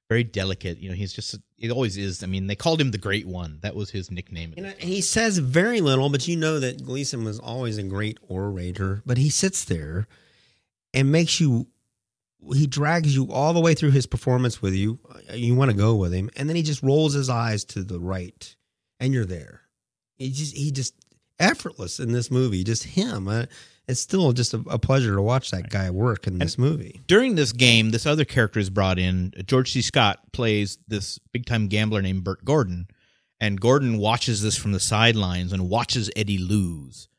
very 0.10 0.26
delicate. 0.26 0.80
You 0.80 0.90
know, 0.90 0.96
he's 0.96 1.14
just. 1.14 1.34
It 1.58 1.72
always 1.72 1.96
is. 1.96 2.24
I 2.24 2.28
mean, 2.28 2.48
they 2.48 2.56
called 2.56 2.82
him 2.82 2.92
the 2.92 2.98
Great 2.98 3.26
One. 3.26 3.60
That 3.62 3.74
was 3.74 3.90
his 3.90 4.12
nickname. 4.12 4.54
You 4.58 4.64
know, 4.64 4.74
he 4.78 5.00
says 5.00 5.38
very 5.38 5.80
little, 5.80 6.10
but 6.10 6.28
you 6.28 6.36
know 6.36 6.60
that 6.60 6.84
Gleason 6.84 7.24
was 7.24 7.40
always 7.40 7.78
a 7.78 7.84
great 7.84 8.18
orator. 8.28 9.02
But 9.06 9.18
he 9.18 9.30
sits 9.30 9.64
there 9.64 10.10
and 10.96 11.12
makes 11.12 11.40
you, 11.40 11.68
he 12.54 12.66
drags 12.66 13.16
you 13.16 13.32
all 13.32 13.54
the 13.54 13.60
way 13.60 13.74
through 13.74 13.92
his 13.92 14.06
performance 14.06 14.62
with 14.62 14.74
you. 14.74 15.00
You 15.32 15.56
want 15.56 15.72
to 15.72 15.78
go 15.78 15.96
with 15.96 16.14
him. 16.14 16.30
And 16.36 16.50
then 16.50 16.56
he 16.56 16.64
just 16.64 16.82
rolls 16.82 17.14
his 17.14 17.30
eyes 17.30 17.64
to 17.66 17.84
the 17.84 18.00
right 18.00 18.56
and 19.00 19.14
you're 19.14 19.26
there. 19.26 19.62
He 20.16 20.32
just, 20.32 20.56
he 20.56 20.72
just 20.72 20.94
effortless 21.40 22.00
in 22.00 22.12
this 22.12 22.32
movie, 22.32 22.64
just 22.64 22.84
him. 22.84 23.28
Uh, 23.28 23.46
it's 23.88 24.00
still 24.00 24.32
just 24.34 24.54
a, 24.54 24.64
a 24.68 24.80
pleasure 24.80 25.16
to 25.16 25.22
watch 25.22 25.52
that 25.52 25.70
guy 25.70 25.90
work 25.90 26.28
in 26.28 26.40
this 26.40 26.58
movie. 26.58 27.02
during 27.08 27.36
this 27.36 27.52
game, 27.52 27.92
this 27.92 28.06
other 28.06 28.26
character 28.26 28.60
is 28.60 28.70
brought 28.70 28.98
in. 28.98 29.34
George 29.46 29.72
C. 29.72 29.82
Scott 29.82 30.20
plays 30.32 30.78
this 30.88 31.20
big 31.32 31.46
time 31.46 31.68
gambler 31.68 32.02
named 32.02 32.24
Bert 32.24 32.44
Gordon, 32.44 32.88
and 33.40 33.62
Gordon 33.62 33.98
watches 33.98 34.42
this 34.42 34.58
from 34.58 34.72
the 34.72 34.80
sidelines 34.80 35.54
and 35.54 35.70
watches 35.70 36.10
Eddie 36.16 36.38
lose, 36.38 37.10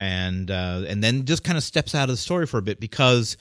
and 0.00 0.50
uh, 0.50 0.82
and 0.86 1.02
then 1.02 1.24
just 1.24 1.44
kind 1.44 1.58
of 1.58 1.64
steps 1.64 1.94
out 1.94 2.04
of 2.04 2.14
the 2.14 2.16
story 2.16 2.46
for 2.46 2.58
a 2.58 2.62
bit 2.62 2.80
because 2.80 3.36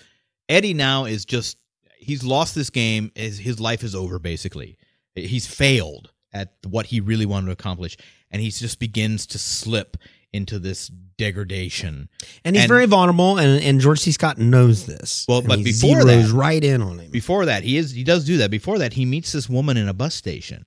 Eddie 0.49 0.73
now 0.73 1.05
is 1.05 1.25
just 1.25 1.57
he's 1.97 2.23
lost 2.23 2.55
this 2.55 2.69
game. 2.69 3.11
His 3.15 3.37
his 3.39 3.59
life 3.59 3.83
is 3.83 3.93
over 3.95 4.19
basically. 4.19 4.77
He's 5.15 5.47
failed 5.47 6.11
at 6.33 6.53
what 6.67 6.87
he 6.87 6.99
really 6.99 7.25
wanted 7.25 7.47
to 7.47 7.51
accomplish, 7.53 7.97
and 8.31 8.41
he 8.41 8.49
just 8.51 8.79
begins 8.79 9.25
to 9.27 9.39
slip 9.39 9.97
into 10.33 10.59
this 10.59 10.89
degradation. 11.17 12.09
And 12.43 12.55
he's 12.55 12.63
And- 12.65 12.69
very 12.69 12.85
vulnerable, 12.85 13.37
and, 13.37 13.63
and 13.63 13.79
George 13.79 13.99
C. 13.99 14.11
Scott 14.11 14.37
knows 14.37 14.85
this. 14.85 15.25
Well, 15.27 15.41
but 15.41 15.59
he 15.59 15.63
before 15.63 16.03
that- 16.03 16.31
right 16.31 16.63
in 16.63 16.81
on 16.81 16.99
him. 16.99 17.09
before 17.11 17.45
that 17.45 17.63
he 17.63 17.77
is 17.77 17.91
he 17.91 18.03
does 18.03 18.25
do 18.25 18.37
that 18.37 18.51
before 18.51 18.77
that 18.79 18.93
he 18.93 19.05
meets 19.05 19.31
this 19.31 19.49
woman 19.49 19.77
in 19.77 19.87
a 19.87 19.93
bus 19.93 20.13
station 20.15 20.65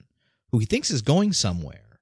who 0.51 0.59
he 0.59 0.67
thinks 0.67 0.91
is 0.91 1.03
going 1.03 1.33
somewhere 1.33 2.01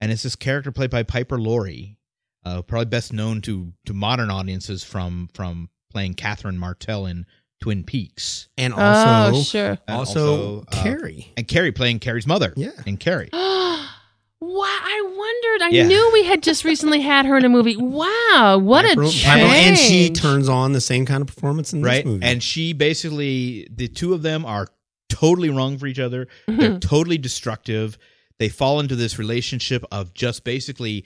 and 0.00 0.12
it's 0.12 0.22
this 0.22 0.36
character 0.36 0.70
played 0.70 0.90
by 0.90 1.02
piper 1.02 1.38
laurie 1.38 1.96
uh, 2.44 2.62
probably 2.62 2.86
best 2.86 3.12
known 3.12 3.40
to 3.42 3.72
to 3.86 3.92
modern 3.94 4.30
audiences 4.30 4.82
from 4.84 5.28
from 5.34 5.68
playing 5.90 6.14
catherine 6.14 6.56
martell 6.58 7.06
in 7.06 7.26
Twin 7.60 7.84
Peaks. 7.84 8.48
and 8.56 8.72
also 8.72 9.38
oh, 9.38 9.42
sure. 9.42 9.78
And 9.86 9.96
also, 9.98 10.60
uh, 10.62 10.64
Carrie. 10.82 11.32
and 11.36 11.46
Carrie 11.46 11.72
playing 11.72 11.98
Carrie's 11.98 12.26
mother. 12.26 12.52
Yeah. 12.56 12.70
in 12.86 12.96
Carrie. 12.96 13.28
Wow, 14.42 14.64
I 14.64 15.02
wondered. 15.04 15.66
I 15.66 15.68
Yeah. 15.70 15.86
knew 15.86 16.10
we 16.14 16.24
had 16.24 16.42
just 16.42 16.64
recently 16.64 17.00
had 17.02 17.26
her 17.26 17.36
in 17.36 17.44
a 17.44 17.48
movie. 17.50 17.76
Wow, 17.76 18.58
what 18.62 18.86
a 18.86 18.88
Piper- 18.88 19.02
change! 19.02 19.24
Piper- 19.24 19.44
and 19.44 19.78
she 19.78 20.08
turns 20.10 20.48
on 20.48 20.72
the 20.72 20.80
same 20.80 21.04
kind 21.04 21.20
of 21.20 21.26
performance 21.26 21.74
in 21.74 21.82
right? 21.82 21.96
this 22.04 22.06
movie. 22.06 22.24
And 22.24 22.42
she 22.42 22.72
basically, 22.72 23.68
the 23.70 23.86
two 23.86 24.14
of 24.14 24.22
them 24.22 24.46
are 24.46 24.66
totally 25.10 25.50
wrong 25.50 25.76
for 25.76 25.86
each 25.86 25.98
other. 25.98 26.26
They're 26.48 26.78
totally 26.78 27.18
destructive. 27.18 27.98
They 28.38 28.48
fall 28.48 28.80
into 28.80 28.96
this 28.96 29.18
relationship 29.18 29.84
of 29.92 30.14
just 30.14 30.42
basically 30.42 31.04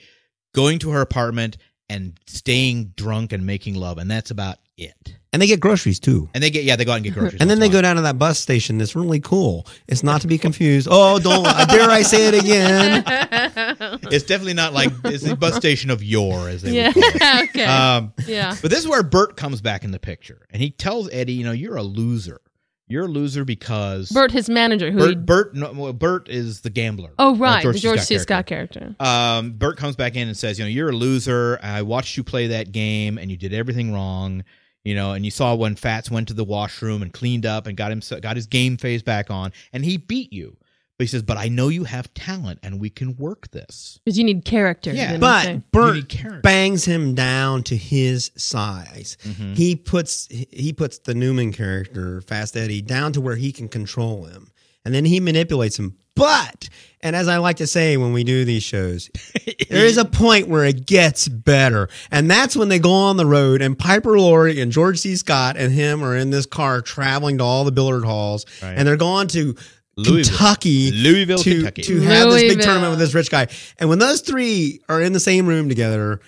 going 0.55 0.79
to 0.79 0.89
her 0.91 1.01
apartment 1.01 1.57
and 1.89 2.19
staying 2.25 2.93
drunk 2.95 3.31
and 3.31 3.45
making 3.45 3.75
love, 3.75 3.97
and 3.97 4.09
that's 4.09 4.31
about 4.31 4.57
it. 4.77 5.15
and 5.31 5.41
they 5.41 5.47
get 5.47 5.59
groceries 5.59 5.99
too. 5.99 6.29
And 6.33 6.43
they 6.43 6.49
get 6.49 6.63
yeah, 6.63 6.75
they 6.75 6.85
go 6.85 6.91
out 6.91 6.95
and 6.95 7.03
get 7.03 7.13
groceries. 7.13 7.39
And 7.39 7.49
then 7.49 7.59
they 7.59 7.67
in 7.67 7.71
go 7.71 7.81
down 7.81 7.97
to 7.97 8.01
that 8.03 8.17
bus 8.17 8.39
station 8.39 8.77
that's 8.77 8.95
really 8.95 9.19
cool. 9.19 9.67
It's 9.87 10.03
not 10.03 10.21
to 10.21 10.27
be 10.27 10.37
confused. 10.37 10.87
Oh, 10.89 11.19
don't 11.19 11.43
dare 11.43 11.89
I 11.89 12.01
say 12.01 12.27
it 12.27 12.33
again. 12.33 13.03
It's 14.11 14.25
definitely 14.25 14.53
not 14.53 14.73
like 14.73 14.91
it's 15.05 15.23
the 15.23 15.35
bus 15.35 15.55
station 15.55 15.89
of 15.89 16.03
yore, 16.03 16.47
as 16.49 16.61
they 16.61 16.71
yeah. 16.75 16.91
would 16.95 17.19
call 17.19 17.39
it. 17.39 17.49
okay. 17.49 17.65
Um, 17.65 18.13
yeah. 18.27 18.55
But 18.61 18.71
this 18.71 18.79
is 18.79 18.87
where 18.87 19.03
Bert 19.03 19.35
comes 19.35 19.61
back 19.61 19.83
in 19.83 19.91
the 19.91 19.99
picture, 19.99 20.45
and 20.51 20.61
he 20.61 20.71
tells 20.71 21.09
Eddie, 21.11 21.33
you 21.33 21.43
know, 21.43 21.51
you're 21.51 21.75
a 21.77 21.83
loser. 21.83 22.39
You're 22.87 23.05
a 23.05 23.07
loser 23.07 23.43
because 23.43 24.09
Bert, 24.11 24.31
his 24.31 24.47
manager, 24.47 24.91
who. 24.91 24.99
he- 25.07 25.15
Bert, 25.15 25.25
Bert, 25.25 25.55
no, 25.55 25.91
Bert 25.93 26.29
is 26.29 26.61
the 26.61 26.69
gambler. 26.69 27.11
oh, 27.17 27.35
right, 27.35 27.63
the 27.63 27.73
C. 27.73 27.79
George 27.79 27.99
Scott 27.99 28.07
C. 28.07 28.15
character. 28.15 28.23
Scott 28.23 28.45
character. 28.45 28.95
Um, 29.03 29.51
Bert 29.53 29.77
comes 29.77 29.95
back 29.95 30.15
in 30.15 30.27
and 30.27 30.37
says, 30.37 30.59
you 30.59 30.65
know, 30.65 30.69
you're 30.69 30.89
a 30.89 30.95
loser. 30.95 31.59
I 31.63 31.81
watched 31.81 32.15
you 32.15 32.23
play 32.23 32.47
that 32.47 32.71
game, 32.71 33.17
and 33.17 33.31
you 33.31 33.37
did 33.37 33.53
everything 33.53 33.91
wrong. 33.93 34.43
You 34.83 34.93
know, 34.93 35.13
and 35.13 35.25
you 35.25 35.31
saw 35.31 35.55
when 35.55 35.75
Fats 35.75 36.11
went 36.11 36.27
to 36.27 36.35
the 36.35 36.43
washroom 36.43 37.01
and 37.01 37.11
cleaned 37.11 37.43
up 37.47 37.65
and 37.65 37.75
got 37.75 37.91
him 37.91 38.01
got 38.21 38.35
his 38.35 38.45
game 38.45 38.77
face 38.77 39.01
back 39.01 39.31
on, 39.31 39.51
and 39.73 39.83
he 39.83 39.97
beat 39.97 40.31
you. 40.31 40.57
But 40.97 41.03
he 41.03 41.07
says, 41.09 41.23
but 41.23 41.35
I 41.37 41.49
know 41.49 41.67
you 41.67 41.83
have 41.83 42.13
talent, 42.13 42.59
and 42.63 42.79
we 42.79 42.89
can 42.89 43.17
work 43.17 43.51
this. 43.51 43.99
Because 44.05 44.17
you 44.17 44.23
need 44.23 44.45
character. 44.45 44.93
Yeah. 44.93 45.11
didn't 45.17 45.23
he 45.23 45.43
say? 45.43 45.61
But 45.71 45.95
You 45.95 46.03
Bert 46.29 46.41
bangs 46.41 46.85
him 46.85 47.13
down 47.15 47.63
to 47.63 47.75
his 47.75 48.31
size. 48.37 49.17
Mhm. 49.25 49.57
He 49.57 49.75
puts 49.75 50.27
he 50.31 50.71
puts 50.71 50.99
the 50.99 51.13
Newman 51.13 51.51
character, 51.51 52.21
Fast 52.21 52.55
Eddie, 52.55 52.81
down 52.81 53.11
to 53.11 53.19
where 53.21 53.35
he 53.35 53.51
can 53.51 53.67
control 53.67 54.23
him, 54.25 54.47
and 54.85 54.93
then 54.95 55.03
he 55.03 55.19
manipulates 55.19 55.77
him. 55.77 55.97
But 56.15 56.69
and 57.01 57.13
as 57.13 57.27
I 57.27 57.37
like 57.37 57.57
to 57.57 57.67
say 57.67 57.97
when 57.97 58.13
we 58.13 58.23
do 58.23 58.45
these 58.45 58.63
shows, 58.63 59.09
there 59.69 59.85
is 59.85 59.97
a 59.97 60.05
point 60.05 60.47
where 60.47 60.63
it 60.63 60.85
gets 60.85 61.27
better, 61.27 61.89
and 62.09 62.31
that's 62.31 62.55
when 62.55 62.69
they 62.69 62.79
go 62.79 62.93
on 62.93 63.17
the 63.17 63.25
road, 63.25 63.61
and 63.61 63.77
Piper 63.77 64.17
Laurie 64.17 64.61
and 64.61 64.71
George 64.71 64.99
C. 64.99 65.17
Scott 65.17 65.57
and 65.57 65.73
him 65.73 66.01
are 66.05 66.15
in 66.15 66.29
this 66.29 66.45
car 66.45 66.79
traveling 66.81 67.39
to 67.39 67.43
all 67.43 67.65
the 67.65 67.71
billiard 67.73 68.05
halls, 68.05 68.45
Right. 68.63 68.75
and 68.77 68.87
they're 68.87 68.95
going 68.95 69.27
to 69.29 69.55
Louisville. 69.97 70.37
Kentucky, 70.37 70.91
Louisville, 70.91 71.37
to, 71.37 71.55
Kentucky. 71.55 71.83
to 71.83 72.01
have 72.01 72.29
this 72.29 72.41
big 72.43 72.61
tournament 72.61 72.91
with 72.91 72.99
this 72.99 73.13
rich 73.13 73.29
guy. 73.29 73.47
And 73.79 73.89
when 73.89 73.99
those 73.99 74.21
three 74.21 74.81
are 74.89 75.01
in 75.01 75.13
the 75.13 75.19
same 75.19 75.47
room 75.47 75.69
together, 75.69 76.19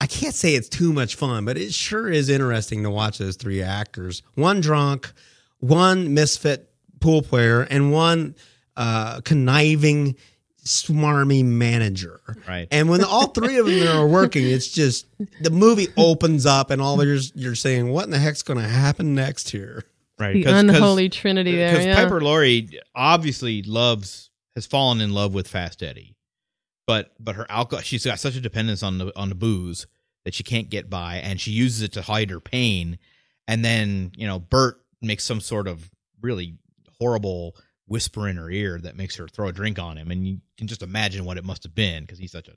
I 0.00 0.06
can't 0.06 0.34
say 0.34 0.54
it's 0.54 0.68
too 0.68 0.92
much 0.92 1.16
fun, 1.16 1.44
but 1.44 1.58
it 1.58 1.72
sure 1.74 2.08
is 2.08 2.28
interesting 2.28 2.84
to 2.84 2.90
watch 2.90 3.18
those 3.18 3.36
three 3.36 3.62
actors. 3.62 4.22
One 4.34 4.60
drunk, 4.60 5.12
one 5.58 6.14
misfit 6.14 6.70
pool 7.00 7.22
player, 7.22 7.62
and 7.62 7.92
one 7.92 8.36
uh, 8.76 9.20
conniving, 9.22 10.16
smarmy 10.64 11.44
manager. 11.44 12.20
Right. 12.48 12.68
And 12.70 12.88
when 12.88 13.02
all 13.04 13.28
three 13.28 13.58
of 13.58 13.66
them 13.66 13.96
are 13.96 14.06
working, 14.06 14.46
it's 14.46 14.68
just 14.68 15.06
the 15.42 15.50
movie 15.50 15.88
opens 15.96 16.46
up, 16.46 16.70
and 16.70 16.80
all 16.80 17.04
you're 17.04 17.20
you're 17.34 17.54
saying, 17.54 17.90
"What 17.90 18.04
in 18.04 18.10
the 18.10 18.18
heck's 18.18 18.42
going 18.42 18.60
to 18.60 18.68
happen 18.68 19.14
next 19.14 19.50
here?" 19.50 19.84
Right. 20.18 20.32
The 20.34 20.42
'Cause- 20.44 20.52
'cause- 20.52 20.60
unholy 20.60 21.08
trinity 21.08 21.52
there. 21.56 21.70
Because 21.72 21.86
Yeah. 21.86 21.94
Piper 22.02 22.20
Laurie 22.20 22.68
obviously 22.94 23.62
loves 23.62 24.30
has 24.54 24.66
fallen 24.66 25.00
in 25.00 25.12
love 25.12 25.34
with 25.34 25.46
Fast 25.48 25.82
Eddie, 25.82 26.16
but 26.86 27.14
but 27.20 27.34
her 27.36 27.46
alcohol 27.50 27.82
she's 27.82 28.04
got 28.04 28.18
such 28.18 28.36
a 28.36 28.40
dependence 28.40 28.82
on 28.82 28.98
the 28.98 29.16
on 29.16 29.28
the 29.28 29.34
booze 29.34 29.86
that 30.24 30.34
she 30.34 30.42
can't 30.42 30.68
get 30.70 30.90
by, 30.90 31.16
and 31.16 31.40
she 31.40 31.50
uses 31.52 31.82
it 31.82 31.92
to 31.92 32.02
hide 32.02 32.30
her 32.30 32.40
pain. 32.40 32.98
And 33.46 33.64
then 33.64 34.12
you 34.16 34.26
know 34.26 34.38
Bert 34.38 34.80
makes 35.00 35.24
some 35.24 35.40
sort 35.40 35.68
of 35.68 35.90
really 36.20 36.56
horrible 37.00 37.56
whisper 37.86 38.28
in 38.28 38.36
her 38.36 38.50
ear 38.50 38.78
that 38.80 38.96
makes 38.96 39.16
her 39.16 39.28
throw 39.28 39.48
a 39.48 39.52
drink 39.52 39.78
on 39.78 39.96
him, 39.96 40.10
and 40.10 40.26
you 40.26 40.40
can 40.58 40.66
just 40.66 40.82
imagine 40.82 41.24
what 41.24 41.38
it 41.38 41.44
must 41.44 41.62
have 41.62 41.74
been 41.74 42.02
because 42.02 42.18
he's 42.18 42.32
such 42.32 42.48
a 42.48 42.52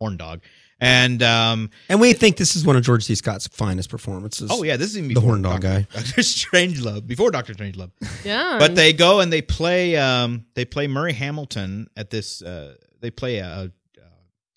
horn 0.00 0.16
dog. 0.16 0.40
And 0.80 1.22
um, 1.24 1.70
And 1.88 2.00
we 2.00 2.12
think 2.12 2.36
this 2.36 2.54
is 2.54 2.64
one 2.64 2.76
of 2.76 2.82
George 2.84 3.04
C. 3.04 3.16
Scott's 3.16 3.48
finest 3.48 3.90
performances. 3.90 4.48
oh 4.52 4.62
yeah, 4.62 4.76
this 4.76 4.90
is 4.90 4.98
even 4.98 5.12
The 5.12 5.20
horn 5.20 5.42
dog 5.42 5.62
Doctor, 5.62 5.80
guy. 5.80 5.86
Doctor 5.92 6.20
Strangelove, 6.22 7.06
before 7.06 7.30
Doctor 7.30 7.52
Strangelove. 7.54 7.90
yeah. 8.24 8.58
but 8.60 8.76
they 8.76 8.92
go 8.92 9.20
and 9.20 9.32
they 9.32 9.42
play 9.42 9.96
um 9.96 10.44
they 10.54 10.64
play 10.64 10.86
Murray 10.86 11.12
Hamilton 11.12 11.88
at 11.96 12.10
this 12.10 12.42
uh 12.42 12.76
they 13.00 13.10
play 13.10 13.38
a, 13.38 13.46
a, 13.46 13.70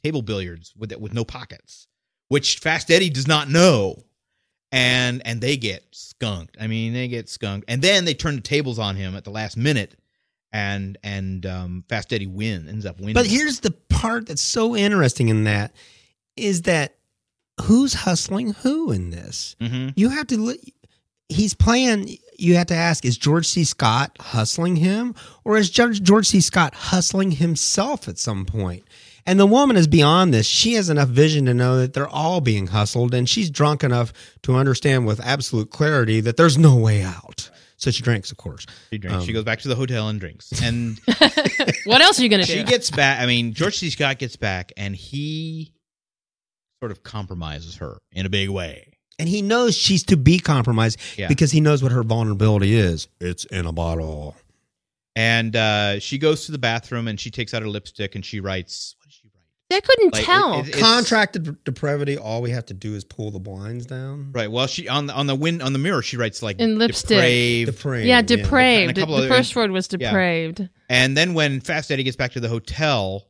table 0.04 0.22
billiards 0.22 0.74
with 0.78 0.96
with 0.98 1.14
no 1.14 1.24
pockets 1.24 1.88
which 2.28 2.60
Fast 2.60 2.90
Eddie 2.92 3.10
does 3.10 3.28
not 3.28 3.50
know 3.50 4.04
and 4.72 5.22
and 5.26 5.42
they 5.42 5.58
get 5.58 5.84
skunked 5.92 6.56
I 6.60 6.68
mean 6.68 6.94
they 6.94 7.08
get 7.08 7.30
skunked 7.30 7.66
and 7.68 7.82
then 7.82 8.06
they 8.06 8.14
turn 8.14 8.36
the 8.36 8.42
tables 8.42 8.78
on 8.80 8.96
him 8.96 9.16
at 9.16 9.24
the 9.24 9.32
last 9.32 9.58
minute 9.58 9.96
and 10.54 10.98
and 11.04 11.46
um 11.46 11.84
Fast 11.90 12.12
Eddie 12.14 12.28
win 12.28 12.68
ends 12.68 12.86
up 12.86 13.00
winning 13.00 13.14
But 13.14 13.26
here's 13.28 13.60
the 13.62 13.72
part 13.90 14.28
that's 14.28 14.42
so 14.42 14.76
interesting 14.76 15.30
in 15.30 15.44
that 15.46 15.74
is 16.36 16.64
that 16.64 16.96
who's 17.62 17.94
hustling 17.94 18.54
who 18.54 18.92
in 18.92 19.10
this? 19.12 19.56
hmm 19.60 19.90
You 19.96 20.10
have 20.10 20.28
to. 20.28 20.56
He's 21.30 21.54
playing. 21.54 22.18
You 22.38 22.56
have 22.56 22.68
to 22.68 22.76
ask: 22.76 23.06
Is 23.06 23.18
George 23.18 23.48
C. 23.48 23.64
Scott 23.64 24.18
hustling 24.20 24.78
him, 24.78 25.16
or 25.46 25.58
is 25.58 25.70
George 25.70 26.28
C. 26.28 26.42
Scott 26.42 26.74
hustling 26.74 27.32
himself 27.32 28.08
at 28.08 28.18
some 28.18 28.46
point? 28.46 28.84
And 29.26 29.40
the 29.40 29.46
woman 29.46 29.78
is 29.78 29.88
beyond 29.88 30.34
this. 30.34 30.48
She 30.48 30.74
has 30.74 30.90
enough 30.90 31.10
vision 31.10 31.46
to 31.46 31.54
know 31.54 31.78
that 31.78 31.94
they're 31.94 32.10
all 32.10 32.42
being 32.42 32.68
hustled, 32.68 33.14
and 33.14 33.30
she's 33.30 33.50
drunk 33.52 33.84
enough 33.84 34.12
to 34.42 34.56
understand 34.56 35.06
with 35.06 35.20
absolute 35.20 35.70
clarity 35.70 36.22
that 36.22 36.38
there's 36.38 36.58
no 36.58 36.76
way 36.76 37.04
out. 37.04 37.52
So 37.82 37.92
she 37.92 38.04
drinks, 38.04 38.32
of 38.32 38.38
course. 38.38 38.66
she 38.92 38.98
drinks 39.00 39.26
she 39.26 39.32
Um, 39.32 39.34
goes 39.34 39.44
back 39.44 39.60
to 39.62 39.68
the 39.68 39.76
hotel 39.76 40.08
and 40.08 40.20
drinks 40.20 40.52
and 40.62 41.00
what 41.86 42.02
else 42.02 42.20
are 42.20 42.24
you 42.24 42.30
going 42.30 42.42
to 42.44 42.48
do? 42.48 42.54
she 42.60 42.64
gets 42.64 42.90
back 42.92 43.20
I 43.20 43.26
mean 43.26 43.54
George 43.54 43.78
C 43.78 43.90
Scott 43.90 44.20
gets 44.20 44.36
back 44.36 44.72
and 44.78 44.96
he 44.96 45.74
sort 46.82 46.92
of 46.92 47.04
compromises 47.04 47.76
her 47.78 47.98
in 48.12 48.26
a 48.26 48.30
big 48.30 48.50
way 48.50 48.94
And 49.20 49.28
he 49.28 49.42
knows 49.42 49.76
she's 49.76 50.04
to 50.06 50.18
be 50.18 50.40
compromised 50.40 51.00
Yeah. 51.18 51.28
because 51.28 51.52
he 51.52 51.60
knows 51.62 51.84
what 51.84 51.92
her 51.92 52.04
vulnerability 52.04 52.76
is. 52.76 53.08
It's 53.20 53.46
in 53.46 53.66
a 53.66 53.72
bottle. 53.72 54.36
and 55.16 55.56
uh, 55.56 56.00
she 56.00 56.18
goes 56.18 56.46
to 56.46 56.52
the 56.52 56.58
bathroom 56.58 57.08
and 57.08 57.20
she 57.20 57.30
takes 57.32 57.54
out 57.54 57.62
her 57.62 57.68
lipstick 57.68 58.16
and 58.16 58.24
she 58.26 58.40
writes 58.40 58.96
what 59.00 59.06
does 59.10 59.14
she 59.16 59.28
write 59.34 59.44
I 59.74 59.80
couldn't 59.80 60.14
Like, 60.14 60.26
tell. 60.26 60.60
it- 60.62 60.70
it- 60.70 60.74
Contracted 60.80 61.64
depravity. 61.64 62.18
All 62.18 62.42
we 62.42 62.52
have 62.52 62.66
to 62.68 62.74
do 62.74 62.96
is 62.96 63.04
pull 63.04 63.32
the 63.32 63.40
blinds 63.40 63.86
down. 63.86 64.32
right 64.34 64.52
well 64.52 64.68
she 64.68 64.88
on 64.88 65.08
the 65.08 65.14
on 65.14 65.28
the 65.28 65.36
win 65.36 65.62
on 65.62 65.74
the 65.74 65.80
mirror 65.80 66.02
she 66.02 66.18
writes 66.18 66.42
like 66.42 66.60
In 66.60 66.78
lipstick. 66.78 67.10
depraved. 67.18 67.72
Depraved. 67.72 68.08
yeah, 68.08 68.20
And 68.20 68.28
depraved. 68.28 68.98
a 68.98 69.06
the 69.06 69.14
of- 69.24 69.28
first 69.28 69.56
word 69.56 69.72
was 69.72 69.88
yeah. 69.92 70.10
depraved. 70.10 70.70
and 70.90 71.16
then 71.18 71.34
when 71.34 71.60
fast 71.62 71.92
eddie 71.92 72.04
gets 72.04 72.18
back 72.18 72.32
to 72.34 72.40
the 72.40 72.50
hotel 72.50 73.28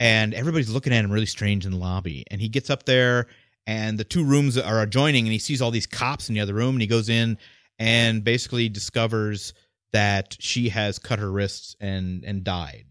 and 0.00 0.34
everybody's 0.34 0.70
looking 0.70 0.92
at 0.92 1.04
him 1.04 1.10
really 1.12 1.26
strange 1.26 1.64
in 1.66 1.72
the 1.72 1.78
lobby 1.78 2.24
and 2.30 2.40
he 2.40 2.48
gets 2.48 2.70
up 2.70 2.84
there 2.84 3.26
and 3.66 3.98
the 3.98 4.04
two 4.04 4.24
rooms 4.24 4.58
are 4.58 4.82
adjoining 4.82 5.24
and 5.26 5.32
he 5.32 5.38
sees 5.38 5.62
all 5.62 5.70
these 5.70 5.86
cops 5.86 6.28
in 6.28 6.34
the 6.34 6.40
other 6.40 6.54
room 6.54 6.74
and 6.74 6.80
he 6.82 6.88
goes 6.88 7.08
in 7.08 7.38
and 7.78 8.24
basically 8.24 8.68
discovers 8.68 9.52
that 9.92 10.36
she 10.40 10.68
has 10.70 10.98
cut 10.98 11.18
her 11.18 11.30
wrists 11.30 11.76
and 11.80 12.24
and 12.24 12.42
died 12.44 12.84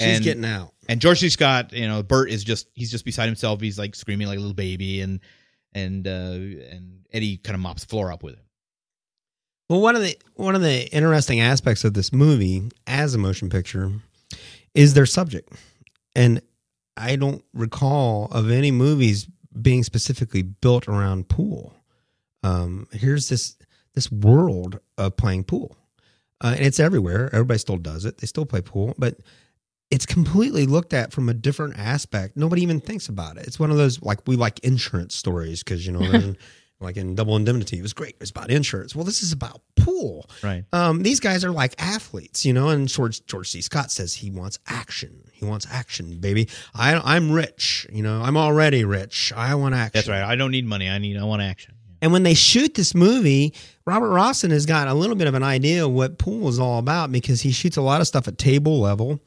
She's 0.00 0.16
And- 0.16 0.24
getting 0.24 0.44
out. 0.44 0.71
And 0.88 1.00
George 1.00 1.20
C. 1.20 1.28
Scott, 1.28 1.72
you 1.72 1.86
know, 1.86 2.02
Bert 2.02 2.30
is 2.30 2.42
just 2.42 2.68
he's 2.74 2.90
just 2.90 3.04
beside 3.04 3.26
himself. 3.26 3.60
He's 3.60 3.78
like 3.78 3.94
screaming 3.94 4.26
like 4.26 4.36
a 4.36 4.40
little 4.40 4.54
baby, 4.54 5.00
and 5.00 5.20
and 5.74 6.06
uh, 6.06 6.10
and 6.70 7.06
Eddie 7.12 7.36
kind 7.36 7.54
of 7.54 7.60
mops 7.60 7.82
the 7.82 7.88
floor 7.88 8.12
up 8.12 8.22
with 8.22 8.34
him. 8.34 8.44
Well, 9.68 9.80
one 9.80 9.96
of 9.96 10.02
the 10.02 10.16
one 10.34 10.54
of 10.54 10.62
the 10.62 10.92
interesting 10.92 11.40
aspects 11.40 11.84
of 11.84 11.94
this 11.94 12.12
movie 12.12 12.68
as 12.86 13.14
a 13.14 13.18
motion 13.18 13.48
picture 13.48 13.92
is 14.74 14.94
their 14.94 15.06
subject, 15.06 15.52
and 16.16 16.42
I 16.96 17.16
don't 17.16 17.44
recall 17.54 18.26
of 18.32 18.50
any 18.50 18.70
movies 18.70 19.28
being 19.60 19.82
specifically 19.82 20.42
built 20.42 20.88
around 20.88 21.28
pool. 21.28 21.74
Um, 22.42 22.88
here's 22.92 23.28
this 23.28 23.56
this 23.94 24.10
world 24.10 24.80
of 24.98 25.16
playing 25.16 25.44
pool, 25.44 25.76
uh, 26.40 26.54
and 26.56 26.66
it's 26.66 26.80
everywhere. 26.80 27.30
Everybody 27.32 27.58
still 27.58 27.78
does 27.78 28.04
it. 28.04 28.18
They 28.18 28.26
still 28.26 28.46
play 28.46 28.62
pool, 28.62 28.94
but 28.98 29.20
it's 29.92 30.06
completely 30.06 30.66
looked 30.66 30.92
at 30.92 31.12
from 31.12 31.28
a 31.28 31.34
different 31.34 31.78
aspect. 31.78 32.36
Nobody 32.36 32.62
even 32.62 32.80
thinks 32.80 33.08
about 33.08 33.36
it. 33.36 33.46
It's 33.46 33.60
one 33.60 33.70
of 33.70 33.76
those 33.76 34.02
like 34.02 34.26
we 34.26 34.34
like 34.34 34.58
insurance 34.60 35.14
stories 35.14 35.62
because 35.62 35.86
you 35.86 35.92
know. 35.92 36.00
they're- 36.10 36.34
Like 36.80 36.96
in 36.96 37.14
Double 37.14 37.36
Indemnity, 37.36 37.78
it 37.78 37.82
was 37.82 37.92
great. 37.92 38.14
It 38.14 38.20
was 38.22 38.30
about 38.30 38.50
insurance. 38.50 38.96
Well, 38.96 39.04
this 39.04 39.22
is 39.22 39.30
about 39.30 39.62
pool 39.76 40.28
Right. 40.42 40.64
um, 40.72 41.04
these 41.04 41.20
guys 41.20 41.44
are 41.44 41.52
like 41.52 41.76
athletes, 41.80 42.44
you 42.44 42.52
know. 42.52 42.70
And 42.70 42.88
George 42.88 43.24
George 43.26 43.50
C. 43.50 43.60
Scott 43.62 43.92
says 43.92 44.14
he 44.14 44.32
wants 44.32 44.58
action. 44.66 45.22
He 45.32 45.44
wants 45.44 45.64
action, 45.70 46.18
baby. 46.18 46.48
I, 46.74 47.00
I'm 47.04 47.30
rich, 47.30 47.86
you 47.92 48.02
know. 48.02 48.20
I'm 48.20 48.36
already 48.36 48.84
rich. 48.84 49.32
I 49.36 49.54
want 49.54 49.76
action. 49.76 49.92
That's 49.94 50.08
right. 50.08 50.24
I 50.24 50.34
don't 50.34 50.50
need 50.50 50.66
money. 50.66 50.88
I 50.90 50.98
need. 50.98 51.16
I 51.16 51.22
want 51.22 51.40
action. 51.40 51.76
And 52.00 52.12
when 52.12 52.24
they 52.24 52.34
shoot 52.34 52.74
this 52.74 52.96
movie, 52.96 53.54
Robert 53.86 54.08
Rossen 54.10 54.50
has 54.50 54.66
got 54.66 54.88
a 54.88 54.94
little 54.94 55.14
bit 55.14 55.28
of 55.28 55.34
an 55.34 55.44
idea 55.44 55.86
of 55.86 55.92
what 55.92 56.18
pool 56.18 56.48
is 56.48 56.58
all 56.58 56.80
about 56.80 57.12
because 57.12 57.42
he 57.42 57.52
shoots 57.52 57.76
a 57.76 57.82
lot 57.82 58.00
of 58.00 58.08
stuff 58.08 58.26
at 58.26 58.38
table 58.38 58.80
level. 58.80 59.20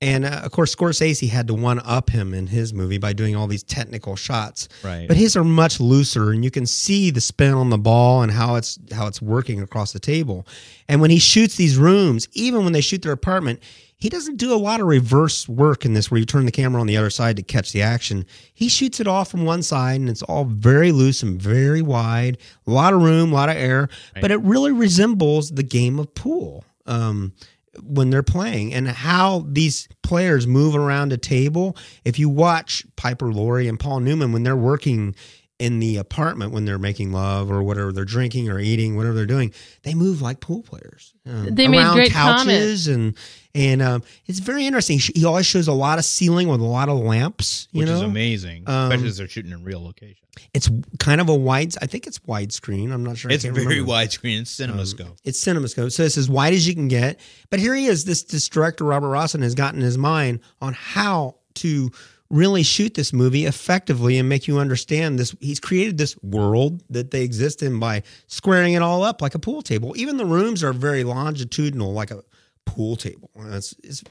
And 0.00 0.24
uh, 0.24 0.42
of 0.44 0.52
course, 0.52 0.74
Scorsese 0.74 1.28
had 1.28 1.48
to 1.48 1.54
one 1.54 1.80
up 1.80 2.10
him 2.10 2.32
in 2.32 2.46
his 2.46 2.72
movie 2.72 2.98
by 2.98 3.12
doing 3.12 3.34
all 3.34 3.48
these 3.48 3.64
technical 3.64 4.14
shots. 4.14 4.68
Right. 4.84 5.08
But 5.08 5.16
his 5.16 5.36
are 5.36 5.42
much 5.42 5.80
looser, 5.80 6.30
and 6.30 6.44
you 6.44 6.50
can 6.50 6.66
see 6.66 7.10
the 7.10 7.20
spin 7.20 7.54
on 7.54 7.70
the 7.70 7.78
ball 7.78 8.22
and 8.22 8.30
how 8.30 8.54
it's 8.54 8.78
how 8.92 9.08
it's 9.08 9.20
working 9.20 9.60
across 9.60 9.92
the 9.92 9.98
table. 9.98 10.46
And 10.88 11.00
when 11.00 11.10
he 11.10 11.18
shoots 11.18 11.56
these 11.56 11.76
rooms, 11.76 12.28
even 12.32 12.62
when 12.62 12.72
they 12.72 12.80
shoot 12.80 13.02
their 13.02 13.12
apartment, 13.12 13.60
he 14.00 14.08
doesn't 14.08 14.36
do 14.36 14.54
a 14.54 14.56
lot 14.56 14.80
of 14.80 14.86
reverse 14.86 15.48
work 15.48 15.84
in 15.84 15.92
this 15.94 16.08
where 16.08 16.20
you 16.20 16.24
turn 16.24 16.46
the 16.46 16.52
camera 16.52 16.80
on 16.80 16.86
the 16.86 16.96
other 16.96 17.10
side 17.10 17.34
to 17.36 17.42
catch 17.42 17.72
the 17.72 17.82
action. 17.82 18.24
He 18.54 18.68
shoots 18.68 19.00
it 19.00 19.08
off 19.08 19.28
from 19.28 19.44
one 19.44 19.64
side 19.64 20.00
and 20.00 20.08
it's 20.08 20.22
all 20.22 20.44
very 20.44 20.92
loose 20.92 21.24
and 21.24 21.42
very 21.42 21.82
wide, 21.82 22.38
a 22.64 22.70
lot 22.70 22.94
of 22.94 23.02
room, 23.02 23.32
a 23.32 23.34
lot 23.34 23.48
of 23.48 23.56
air, 23.56 23.88
but 24.20 24.30
it 24.30 24.40
really 24.42 24.70
resembles 24.70 25.50
the 25.50 25.64
game 25.64 25.98
of 25.98 26.14
pool. 26.14 26.64
Um, 26.86 27.32
when 27.82 28.10
they're 28.10 28.22
playing 28.22 28.74
and 28.74 28.88
how 28.88 29.44
these 29.48 29.88
players 30.02 30.46
move 30.46 30.74
around 30.74 31.12
a 31.12 31.16
table. 31.16 31.76
If 32.04 32.18
you 32.18 32.28
watch 32.28 32.84
Piper 32.96 33.32
Laurie 33.32 33.68
and 33.68 33.78
Paul 33.78 34.00
Newman 34.00 34.32
when 34.32 34.42
they're 34.42 34.56
working 34.56 35.14
in 35.58 35.80
the 35.80 35.96
apartment 35.96 36.52
when 36.52 36.64
they're 36.64 36.78
making 36.78 37.10
love 37.12 37.50
or 37.50 37.62
whatever 37.64 37.92
they're 37.92 38.04
drinking 38.04 38.48
or 38.48 38.60
eating, 38.60 38.96
whatever 38.96 39.14
they're 39.16 39.26
doing, 39.26 39.52
they 39.82 39.92
move 39.92 40.22
like 40.22 40.38
pool 40.40 40.62
players. 40.62 41.14
Um, 41.26 41.54
They 41.54 41.66
made 41.66 41.78
around 41.78 41.94
great 41.96 42.12
couches 42.12 42.86
and 42.88 43.16
and 43.54 43.82
um, 43.82 44.02
it's 44.26 44.38
very 44.38 44.66
interesting. 44.66 45.00
He 45.00 45.24
always 45.24 45.46
shows 45.46 45.66
a 45.66 45.72
lot 45.72 45.98
of 45.98 46.04
ceiling 46.04 46.46
with 46.48 46.60
a 46.60 46.64
lot 46.64 46.88
of 46.88 46.98
lamps. 46.98 47.66
You 47.72 47.80
which 47.80 47.88
know, 47.88 47.94
is 47.96 48.00
amazing, 48.02 48.64
Um, 48.68 48.84
especially 48.92 49.08
as 49.08 49.16
they're 49.16 49.28
shooting 49.28 49.50
in 49.50 49.64
real 49.64 49.82
location. 49.82 50.22
it's 50.54 50.70
kind 51.00 51.20
of 51.20 51.28
a 51.28 51.34
wide. 51.34 51.74
I 51.82 51.86
think 51.86 52.06
it's 52.06 52.20
widescreen. 52.20 52.92
I'm 52.92 53.02
not 53.02 53.16
sure. 53.16 53.32
It's 53.32 53.42
can't 53.42 53.54
very 53.56 53.66
remember. 53.80 53.90
widescreen. 53.90 54.42
It's 54.42 54.56
CinemaScope. 54.56 55.16
It's 55.24 55.44
CinemaScope, 55.44 55.90
so 55.90 56.04
it's 56.04 56.16
as 56.16 56.28
wide 56.30 56.54
as 56.54 56.68
you 56.68 56.74
can 56.74 56.86
get. 56.86 57.18
But 57.50 57.58
here 57.58 57.74
he 57.74 57.86
is. 57.86 58.04
This 58.04 58.22
this 58.22 58.48
director 58.48 58.84
Robert 58.84 59.08
Rossen 59.08 59.42
has 59.42 59.56
gotten 59.56 59.80
his 59.80 59.98
mind 59.98 60.38
on 60.60 60.74
how 60.74 61.38
to 61.54 61.90
really 62.30 62.62
shoot 62.62 62.94
this 62.94 63.12
movie 63.12 63.46
effectively 63.46 64.18
and 64.18 64.28
make 64.28 64.46
you 64.46 64.58
understand 64.58 65.18
this. 65.18 65.34
He's 65.40 65.60
created 65.60 65.96
this 65.96 66.16
world 66.22 66.82
that 66.90 67.10
they 67.10 67.22
exist 67.22 67.62
in 67.62 67.78
by 67.78 68.02
squaring 68.26 68.74
it 68.74 68.82
all 68.82 69.02
up 69.02 69.22
like 69.22 69.34
a 69.34 69.38
pool 69.38 69.62
table. 69.62 69.94
Even 69.96 70.16
the 70.16 70.26
rooms 70.26 70.62
are 70.62 70.72
very 70.72 71.04
longitudinal, 71.04 71.92
like 71.92 72.10
a 72.10 72.22
pool 72.66 72.96
table. 72.96 73.30
It's, 73.36 73.74
it's 73.82 74.04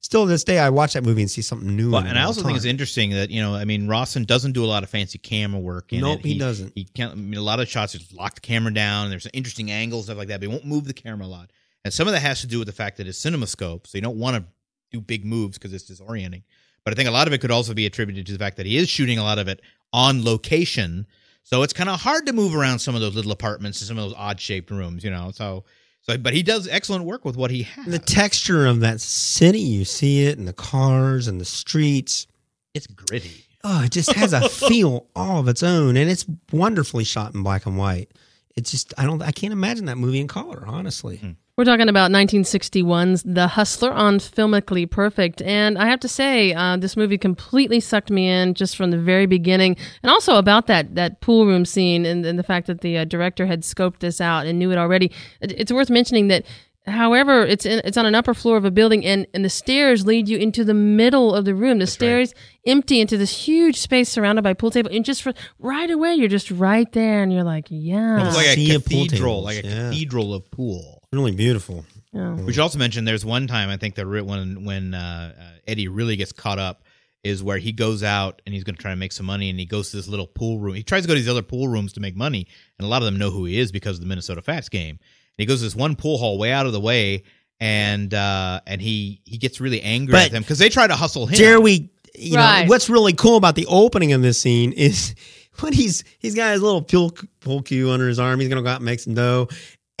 still 0.00 0.24
to 0.24 0.28
this 0.28 0.44
day 0.44 0.58
I 0.58 0.68
watch 0.68 0.92
that 0.92 1.04
movie 1.04 1.22
and 1.22 1.30
see 1.30 1.40
something 1.40 1.74
new. 1.74 1.92
Well, 1.92 2.04
and 2.04 2.18
I 2.18 2.24
also 2.24 2.42
think 2.42 2.56
it's 2.56 2.66
interesting 2.66 3.10
that 3.10 3.30
you 3.30 3.40
know, 3.40 3.54
I 3.54 3.64
mean, 3.64 3.86
Rossen 3.86 4.26
doesn't 4.26 4.52
do 4.52 4.64
a 4.64 4.66
lot 4.66 4.82
of 4.82 4.90
fancy 4.90 5.18
camera 5.18 5.60
work. 5.60 5.92
In 5.92 6.00
Nope, 6.00 6.20
it. 6.20 6.26
he 6.26 6.38
doesn't. 6.38 6.72
He 6.74 6.84
can't. 6.84 7.12
I 7.12 7.14
mean, 7.14 7.38
a 7.38 7.42
lot 7.42 7.60
of 7.60 7.68
shots 7.68 7.92
just 7.94 8.12
lock 8.12 8.34
the 8.34 8.40
camera 8.40 8.72
down. 8.72 9.08
There's 9.08 9.22
some 9.22 9.30
interesting 9.32 9.70
angles, 9.70 10.06
stuff 10.06 10.18
like 10.18 10.28
that. 10.28 10.40
But 10.40 10.48
he 10.48 10.52
won't 10.52 10.66
move 10.66 10.84
the 10.84 10.94
camera 10.94 11.26
a 11.26 11.28
lot. 11.28 11.50
And 11.84 11.92
some 11.92 12.06
of 12.06 12.12
that 12.12 12.20
has 12.20 12.42
to 12.42 12.46
do 12.46 12.58
with 12.58 12.66
the 12.66 12.72
fact 12.72 12.98
that 12.98 13.06
it's 13.06 13.18
CinemaScope, 13.18 13.86
so 13.86 13.98
you 13.98 14.02
don't 14.02 14.18
want 14.18 14.36
to 14.36 14.44
do 14.92 15.00
big 15.00 15.24
moves 15.24 15.58
because 15.58 15.72
it's 15.72 15.90
disorienting. 15.90 16.42
But 16.84 16.94
I 16.94 16.96
think 16.96 17.08
a 17.08 17.12
lot 17.12 17.26
of 17.26 17.32
it 17.32 17.38
could 17.38 17.50
also 17.50 17.74
be 17.74 17.86
attributed 17.86 18.26
to 18.26 18.32
the 18.32 18.38
fact 18.38 18.56
that 18.56 18.66
he 18.66 18.76
is 18.76 18.88
shooting 18.88 19.18
a 19.18 19.22
lot 19.22 19.38
of 19.38 19.48
it 19.48 19.60
on 19.92 20.24
location, 20.24 21.06
so 21.44 21.62
it's 21.62 21.72
kind 21.72 21.88
of 21.88 22.00
hard 22.00 22.26
to 22.26 22.32
move 22.32 22.54
around 22.54 22.78
some 22.78 22.94
of 22.94 23.00
those 23.00 23.14
little 23.14 23.32
apartments 23.32 23.80
and 23.80 23.88
some 23.88 23.98
of 23.98 24.04
those 24.04 24.14
odd 24.16 24.40
shaped 24.40 24.70
rooms, 24.70 25.04
you 25.04 25.10
know. 25.10 25.30
So, 25.34 25.64
so, 26.02 26.16
but 26.18 26.34
he 26.34 26.42
does 26.42 26.68
excellent 26.68 27.04
work 27.04 27.24
with 27.24 27.36
what 27.36 27.50
he 27.50 27.62
has. 27.64 27.86
the 27.86 27.98
texture 27.98 28.66
of 28.66 28.80
that 28.80 29.00
city. 29.00 29.60
You 29.60 29.84
see 29.84 30.24
it 30.24 30.38
in 30.38 30.44
the 30.44 30.52
cars 30.52 31.28
and 31.28 31.40
the 31.40 31.44
streets. 31.44 32.26
it's 32.74 32.86
gritty. 32.86 33.44
oh, 33.64 33.82
it 33.84 33.92
just 33.92 34.12
has 34.12 34.32
a 34.32 34.48
feel 34.48 35.06
all 35.14 35.40
of 35.40 35.48
its 35.48 35.62
own, 35.62 35.96
and 35.96 36.10
it's 36.10 36.24
wonderfully 36.52 37.04
shot 37.04 37.34
in 37.34 37.42
black 37.42 37.66
and 37.66 37.76
white. 37.76 38.10
It's 38.56 38.70
just 38.70 38.94
I 38.98 39.04
don't 39.04 39.22
I 39.22 39.32
can't 39.32 39.52
imagine 39.52 39.86
that 39.86 39.98
movie 39.98 40.20
in 40.20 40.28
color, 40.28 40.64
honestly. 40.66 41.16
Hmm. 41.18 41.30
We're 41.62 41.66
talking 41.66 41.88
about 41.88 42.10
1961's 42.10 43.22
The 43.22 43.46
Hustler 43.46 43.92
on 43.92 44.18
Filmically 44.18 44.90
Perfect. 44.90 45.40
And 45.42 45.78
I 45.78 45.86
have 45.86 46.00
to 46.00 46.08
say, 46.08 46.52
uh, 46.52 46.76
this 46.76 46.96
movie 46.96 47.16
completely 47.16 47.78
sucked 47.78 48.10
me 48.10 48.28
in 48.28 48.54
just 48.54 48.76
from 48.76 48.90
the 48.90 48.98
very 48.98 49.26
beginning. 49.26 49.76
And 50.02 50.10
also 50.10 50.38
about 50.38 50.66
that, 50.66 50.96
that 50.96 51.20
pool 51.20 51.46
room 51.46 51.64
scene 51.64 52.04
and, 52.04 52.26
and 52.26 52.36
the 52.36 52.42
fact 52.42 52.66
that 52.66 52.80
the 52.80 52.98
uh, 52.98 53.04
director 53.04 53.46
had 53.46 53.62
scoped 53.62 54.00
this 54.00 54.20
out 54.20 54.44
and 54.46 54.58
knew 54.58 54.72
it 54.72 54.76
already. 54.76 55.12
It- 55.40 55.52
It's 55.56 55.70
worth 55.70 55.88
mentioning 55.88 56.26
that. 56.28 56.44
However, 56.88 57.46
it's 57.46 57.64
in, 57.64 57.80
it's 57.84 57.96
on 57.96 58.06
an 58.06 58.16
upper 58.16 58.34
floor 58.34 58.56
of 58.56 58.64
a 58.64 58.72
building, 58.72 59.04
and, 59.06 59.28
and 59.32 59.44
the 59.44 59.48
stairs 59.48 60.04
lead 60.04 60.28
you 60.28 60.38
into 60.38 60.64
the 60.64 60.74
middle 60.74 61.32
of 61.32 61.44
the 61.44 61.54
room. 61.54 61.78
The 61.78 61.86
stairs 61.86 62.34
empty 62.66 63.00
into 63.00 63.16
this 63.16 63.46
huge 63.46 63.76
space 63.76 64.08
surrounded 64.08 64.42
by 64.42 64.52
pool 64.54 64.72
table, 64.72 64.90
and 64.92 65.04
just 65.04 65.22
for 65.22 65.32
right 65.60 65.88
away, 65.88 66.14
you're 66.16 66.26
just 66.26 66.50
right 66.50 66.90
there, 66.90 67.22
and 67.22 67.32
you're 67.32 67.44
like, 67.44 67.66
yeah, 67.70 68.26
It's 68.26 68.34
like 68.36 68.46
a 68.48 68.54
sea 68.54 68.74
of 68.74 68.84
pool 68.84 69.04
cathedral, 69.04 69.42
like 69.44 69.62
a 69.62 69.68
yeah. 69.68 69.90
cathedral 69.90 70.34
of 70.34 70.50
pool. 70.50 71.01
Really 71.12 71.32
beautiful. 71.32 71.84
yeah. 72.12 72.34
We 72.34 72.52
should 72.52 72.62
also 72.62 72.78
mention 72.78 73.04
there's 73.04 73.24
one 73.24 73.46
time 73.46 73.68
I 73.68 73.76
think 73.76 73.96
that 73.96 74.06
re- 74.06 74.22
when 74.22 74.64
when 74.64 74.94
uh, 74.94 75.34
uh, 75.38 75.44
Eddie 75.66 75.88
really 75.88 76.16
gets 76.16 76.32
caught 76.32 76.58
up 76.58 76.84
is 77.22 77.42
where 77.42 77.58
he 77.58 77.70
goes 77.70 78.02
out 78.02 78.40
and 78.46 78.54
he's 78.54 78.64
going 78.64 78.74
to 78.74 78.80
try 78.82 78.90
to 78.90 78.96
make 78.96 79.12
some 79.12 79.26
money 79.26 79.48
and 79.50 79.58
he 79.58 79.66
goes 79.66 79.90
to 79.90 79.96
this 79.96 80.08
little 80.08 80.26
pool 80.26 80.58
room. 80.58 80.74
He 80.74 80.82
tries 80.82 81.02
to 81.02 81.08
go 81.08 81.14
to 81.14 81.20
these 81.20 81.28
other 81.28 81.42
pool 81.42 81.68
rooms 81.68 81.92
to 81.92 82.00
make 82.00 82.16
money, 82.16 82.46
and 82.78 82.86
a 82.86 82.88
lot 82.88 83.02
of 83.02 83.06
them 83.06 83.18
know 83.18 83.30
who 83.30 83.44
he 83.44 83.58
is 83.58 83.70
because 83.70 83.96
of 83.96 84.00
the 84.00 84.06
Minnesota 84.08 84.42
Fats 84.42 84.68
game. 84.68 84.90
And 84.98 84.98
he 85.38 85.46
goes 85.46 85.58
to 85.58 85.64
this 85.64 85.76
one 85.76 85.94
pool 85.96 86.18
hall 86.18 86.38
way 86.38 86.50
out 86.50 86.66
of 86.66 86.72
the 86.72 86.80
way, 86.80 87.22
and 87.60 88.12
uh, 88.14 88.60
and 88.66 88.80
he 88.80 89.20
he 89.24 89.36
gets 89.38 89.60
really 89.60 89.82
angry 89.82 90.12
But- 90.12 90.24
at 90.26 90.32
them 90.32 90.42
because 90.42 90.58
they 90.58 90.68
try 90.70 90.86
to 90.86 90.96
hustle 90.96 91.26
him. 91.26 91.36
Dare 91.38 91.60
we? 91.60 91.90
You 92.14 92.36
Right. 92.36 92.64
know 92.64 92.68
what's 92.70 92.90
really 92.90 93.12
cool 93.14 93.36
about 93.36 93.54
the 93.54 93.66
opening 93.66 94.12
of 94.12 94.20
this 94.22 94.40
scene 94.40 94.72
is 94.72 95.14
when 95.60 95.72
he's 95.74 96.04
he's 96.18 96.34
got 96.34 96.52
his 96.52 96.62
little 96.62 96.82
pool 96.82 97.14
pool 97.40 97.62
cue 97.62 97.90
under 97.90 98.08
his 98.08 98.18
arm. 98.18 98.40
He's 98.40 98.48
gonna 98.48 98.62
go 98.62 98.68
out 98.68 98.76
and 98.76 98.84
make 98.84 99.00
some 99.00 99.14
dough, 99.14 99.48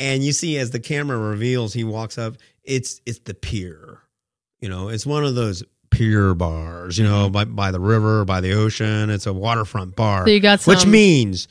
and 0.02 0.24
you 0.24 0.32
see 0.32 0.58
as 0.58 0.72
the 0.72 0.80
camera 0.80 1.16
reveals, 1.16 1.72
he 1.72 1.84
walks 1.84 2.18
up. 2.18 2.34
It's 2.64 3.00
it's 3.06 3.20
the 3.20 3.34
pier. 3.34 4.00
You 4.60 4.68
know, 4.68 4.88
it's 4.88 5.06
one 5.06 5.24
of 5.24 5.36
those 5.36 5.62
pier 5.90 6.34
bars. 6.34 6.98
You 6.98 7.04
know, 7.04 7.24
mm-hmm. 7.26 7.32
by 7.32 7.44
by 7.44 7.70
the 7.70 7.80
river, 7.80 8.24
by 8.24 8.40
the 8.40 8.52
ocean. 8.54 9.10
It's 9.10 9.26
a 9.26 9.32
waterfront 9.32 9.94
bar. 9.94 10.26
So 10.26 10.30
you 10.30 10.40
got 10.40 10.62
which 10.66 10.86
means. 10.86 11.48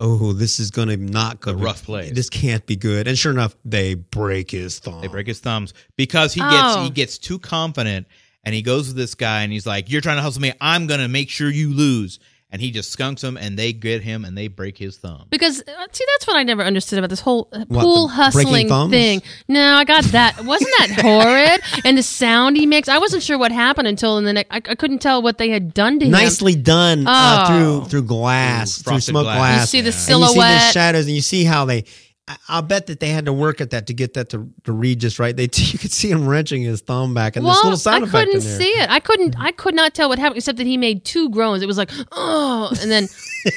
Oh, 0.00 0.32
this 0.32 0.58
is 0.58 0.72
going 0.72 0.88
to 0.88 0.96
not 0.96 1.40
go 1.40 1.52
A 1.52 1.56
rough 1.56 1.84
place. 1.84 2.12
This 2.12 2.28
can't 2.28 2.66
be 2.66 2.74
good. 2.74 3.06
And 3.06 3.16
sure 3.16 3.30
enough, 3.30 3.54
they 3.64 3.94
break 3.94 4.50
his 4.50 4.80
thumb. 4.80 5.00
They 5.00 5.06
break 5.06 5.28
his 5.28 5.38
thumbs 5.38 5.72
because 5.96 6.34
he 6.34 6.40
gets 6.40 6.76
Oh. 6.76 6.82
he 6.82 6.90
gets 6.90 7.16
too 7.16 7.38
confident 7.38 8.08
and 8.42 8.56
he 8.56 8.60
goes 8.60 8.88
to 8.88 8.94
this 8.94 9.14
guy 9.14 9.42
and 9.42 9.52
he's 9.52 9.66
like, 9.66 9.88
"You're 9.88 10.00
trying 10.00 10.16
to 10.16 10.22
hustle 10.22 10.42
me. 10.42 10.52
I'm 10.60 10.88
gonna 10.88 11.08
make 11.08 11.30
sure 11.30 11.48
you 11.48 11.72
lose." 11.72 12.18
And 12.54 12.62
he 12.62 12.70
just 12.70 12.92
skunks 12.92 13.20
him 13.24 13.36
and 13.36 13.58
they 13.58 13.72
get 13.72 14.00
him 14.02 14.24
and 14.24 14.38
they 14.38 14.46
break 14.46 14.78
his 14.78 14.96
thumb. 14.96 15.26
Because 15.28 15.60
uh, 15.60 15.86
see, 15.90 16.04
that's 16.12 16.24
what 16.24 16.36
I 16.36 16.44
never 16.44 16.62
understood 16.62 17.00
about 17.00 17.10
this 17.10 17.18
whole 17.18 17.48
uh, 17.52 17.64
What, 17.66 17.82
pool 17.82 18.06
hustling 18.06 18.68
thing. 18.90 19.22
No, 19.48 19.74
I 19.74 19.82
got 19.82 20.04
that. 20.04 20.44
Wasn't 20.44 20.70
that 20.78 21.00
horrid? 21.02 21.60
And 21.84 21.98
the 21.98 22.04
sound 22.04 22.56
he 22.56 22.64
makes, 22.66 22.88
I 22.88 22.98
wasn't 22.98 23.24
sure 23.24 23.38
what 23.38 23.50
happened 23.50 23.88
until 23.88 24.18
in 24.18 24.24
the 24.24 24.32
next. 24.34 24.52
I, 24.52 24.58
I 24.58 24.76
couldn't 24.76 25.00
tell 25.00 25.20
what 25.20 25.38
they 25.38 25.48
had 25.50 25.74
done 25.74 25.98
to 25.98 26.04
him. 26.06 26.12
nicely 26.12 26.54
done 26.54 27.08
uh, 27.08 27.46
Oh. 27.48 27.80
through 27.80 27.88
through 27.90 28.02
glass, 28.06 28.78
Through 28.82 28.92
through 28.92 29.00
smoke 29.00 29.24
glass. 29.24 29.36
glass. 29.36 29.60
You 29.60 29.66
see 29.66 29.80
the 29.80 30.14
And 30.14 30.20
you 30.22 30.28
see 30.28 30.38
the 30.38 30.70
shadows, 30.70 31.06
and 31.06 31.16
you 31.16 31.22
see 31.22 31.42
how 31.42 31.64
they. 31.64 31.82
I- 32.26 32.36
I'll 32.48 32.62
bet 32.62 32.86
that 32.86 33.00
they 33.00 33.10
had 33.10 33.26
to 33.26 33.32
work 33.34 33.60
at 33.60 33.70
that 33.70 33.86
to 33.88 33.94
get 33.94 34.14
that 34.14 34.30
to, 34.30 34.48
to 34.64 34.72
read 34.72 34.98
just 35.00 35.18
right. 35.18 35.36
They 35.36 35.42
you 35.54 35.78
could 35.78 35.92
see 35.92 36.10
him 36.10 36.26
wrenching 36.26 36.62
his 36.62 36.80
thumb 36.80 37.12
back, 37.12 37.36
and 37.36 37.44
well, 37.44 37.54
this 37.54 37.64
little 37.64 37.76
sound 37.76 38.04
I 38.04 38.08
effect 38.08 38.30
couldn't 38.30 38.42
in 38.42 38.48
there. 38.48 38.58
see 38.58 38.70
it. 38.70 38.90
I 38.90 39.00
couldn't. 39.00 39.32
Mm-hmm. 39.32 39.42
I 39.42 39.52
could 39.52 39.74
not 39.74 39.92
tell 39.94 40.08
what 40.08 40.18
happened 40.18 40.38
except 40.38 40.58
that 40.58 40.66
he 40.66 40.76
made 40.76 41.04
two 41.04 41.28
groans. 41.30 41.62
It 41.62 41.66
was 41.66 41.76
like 41.76 41.90
oh, 42.12 42.72
and 42.80 42.90
then 42.90 43.08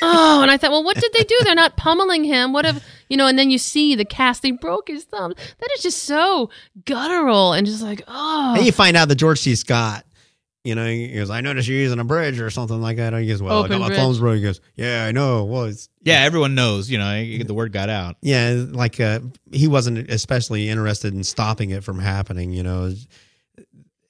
oh, 0.02 0.42
and 0.42 0.52
I 0.52 0.58
thought, 0.58 0.72
well, 0.72 0.84
what 0.84 0.98
did 0.98 1.14
they 1.14 1.24
do? 1.24 1.38
They're 1.44 1.56
not 1.56 1.78
pummeling 1.78 2.26
him. 2.26 2.52
What 2.52 2.66
if 2.66 2.84
you 3.10 3.16
know? 3.16 3.28
And 3.28 3.40
then 3.40 3.50
you 3.50 3.58
see 3.58 3.96
the 3.96 4.06
cast. 4.06 4.42
They 4.42 4.52
broke 4.52 4.90
his 4.90 5.06
thumb. 5.06 5.34
That 5.60 5.70
is 5.78 5.82
just 5.82 6.04
so 6.04 6.50
guttural 6.86 7.54
and 7.54 7.66
just 7.66 7.82
like 7.82 8.02
oh. 8.08 8.56
And 8.58 8.66
you 8.66 8.74
find 8.74 8.98
out 8.98 9.08
that 9.08 9.16
George 9.16 9.40
C. 9.40 9.56
Scott, 9.56 10.06
you 10.68 10.76
know, 10.76 10.86
he 10.86 11.08
goes, 11.14 11.30
"I 11.30 11.42
noticed 11.42 11.68
you're 11.68 11.78
using 11.80 12.00
a 12.00 12.04
bridge 12.04 12.40
or 12.40 12.50
something 12.50 12.82
like 12.82 12.98
that." 12.98 13.14
And 13.14 13.24
he 13.24 13.30
goes, 13.30 13.42
"Well, 13.42 13.56
I 13.56 13.60
Open 13.60 13.72
got 13.72 13.80
my 13.80 13.88
bridge. 13.88 14.00
thumbs 14.00 14.20
broke." 14.20 14.36
He 14.36 14.42
goes, 14.44 14.60
"Yeah, 14.76 15.06
I 15.06 15.12
know. 15.12 15.46
Well, 15.46 15.64
it's 15.64 15.90
Yeah, 16.04 16.22
everyone 16.24 16.54
knows. 16.56 16.90
You 16.90 16.98
know, 16.98 17.44
the 17.44 17.54
word 17.54 17.72
got 17.72 17.90
out. 17.90 18.18
yeah, 18.22 18.66
like 18.70 19.00
uh, 19.00 19.22
he 19.52 19.68
wasn't 19.68 20.10
especially 20.12 20.70
interested 20.70 21.14
in 21.14 21.24
stopping 21.24 21.70
it 21.72 21.84
from 21.84 22.00
happening. 22.00 22.52
You 22.52 22.64
know, 22.64 22.94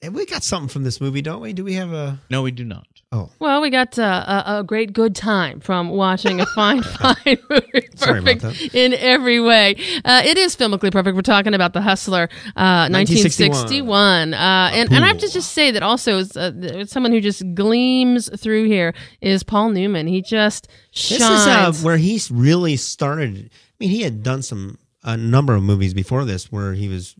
and 0.02 0.14
we 0.14 0.26
got 0.26 0.42
something 0.42 0.68
from 0.68 0.84
this 0.84 1.00
movie, 1.00 1.22
don't 1.22 1.40
we? 1.40 1.52
Do 1.52 1.64
we 1.64 1.74
have 1.74 1.92
a? 1.92 2.20
No, 2.30 2.42
we 2.42 2.50
do 2.50 2.64
not. 2.64 2.86
Oh, 3.10 3.30
Well, 3.38 3.62
we 3.62 3.70
got 3.70 3.98
uh, 3.98 4.42
a, 4.46 4.58
a 4.58 4.64
great 4.64 4.92
good 4.92 5.16
time 5.16 5.60
from 5.60 5.88
watching 5.88 6.40
a 6.42 6.46
fine, 6.54 6.82
fine 6.82 7.38
movie. 7.48 7.88
Perfect 7.98 8.74
in 8.74 8.92
every 8.92 9.40
way. 9.40 9.76
Uh, 10.04 10.20
it 10.24 10.36
is 10.36 10.54
filmically 10.54 10.92
perfect. 10.92 11.16
We're 11.16 11.22
talking 11.22 11.54
about 11.54 11.72
The 11.72 11.80
Hustler, 11.80 12.28
uh, 12.54 12.88
1961. 12.92 13.50
1961. 13.50 14.34
Uh, 14.34 14.70
and, 14.74 14.92
and 14.92 15.04
I 15.04 15.08
have 15.08 15.18
to 15.18 15.28
just 15.28 15.52
say 15.52 15.70
that 15.70 15.82
also, 15.82 16.20
uh, 16.20 16.84
someone 16.84 17.12
who 17.12 17.20
just 17.22 17.42
gleams 17.54 18.28
through 18.38 18.66
here 18.66 18.94
is 19.22 19.42
Paul 19.42 19.70
Newman. 19.70 20.06
He 20.06 20.20
just 20.20 20.68
shines. 20.90 21.20
This 21.20 21.30
is 21.30 21.46
uh, 21.46 21.72
where 21.82 21.96
he's 21.96 22.30
really 22.30 22.76
started. 22.76 23.50
I 23.50 23.74
mean, 23.80 23.90
he 23.90 24.02
had 24.02 24.22
done 24.22 24.42
some 24.42 24.78
a 25.02 25.16
number 25.16 25.54
of 25.54 25.62
movies 25.62 25.94
before 25.94 26.26
this 26.26 26.52
where 26.52 26.74
he 26.74 26.88
was 26.88 27.16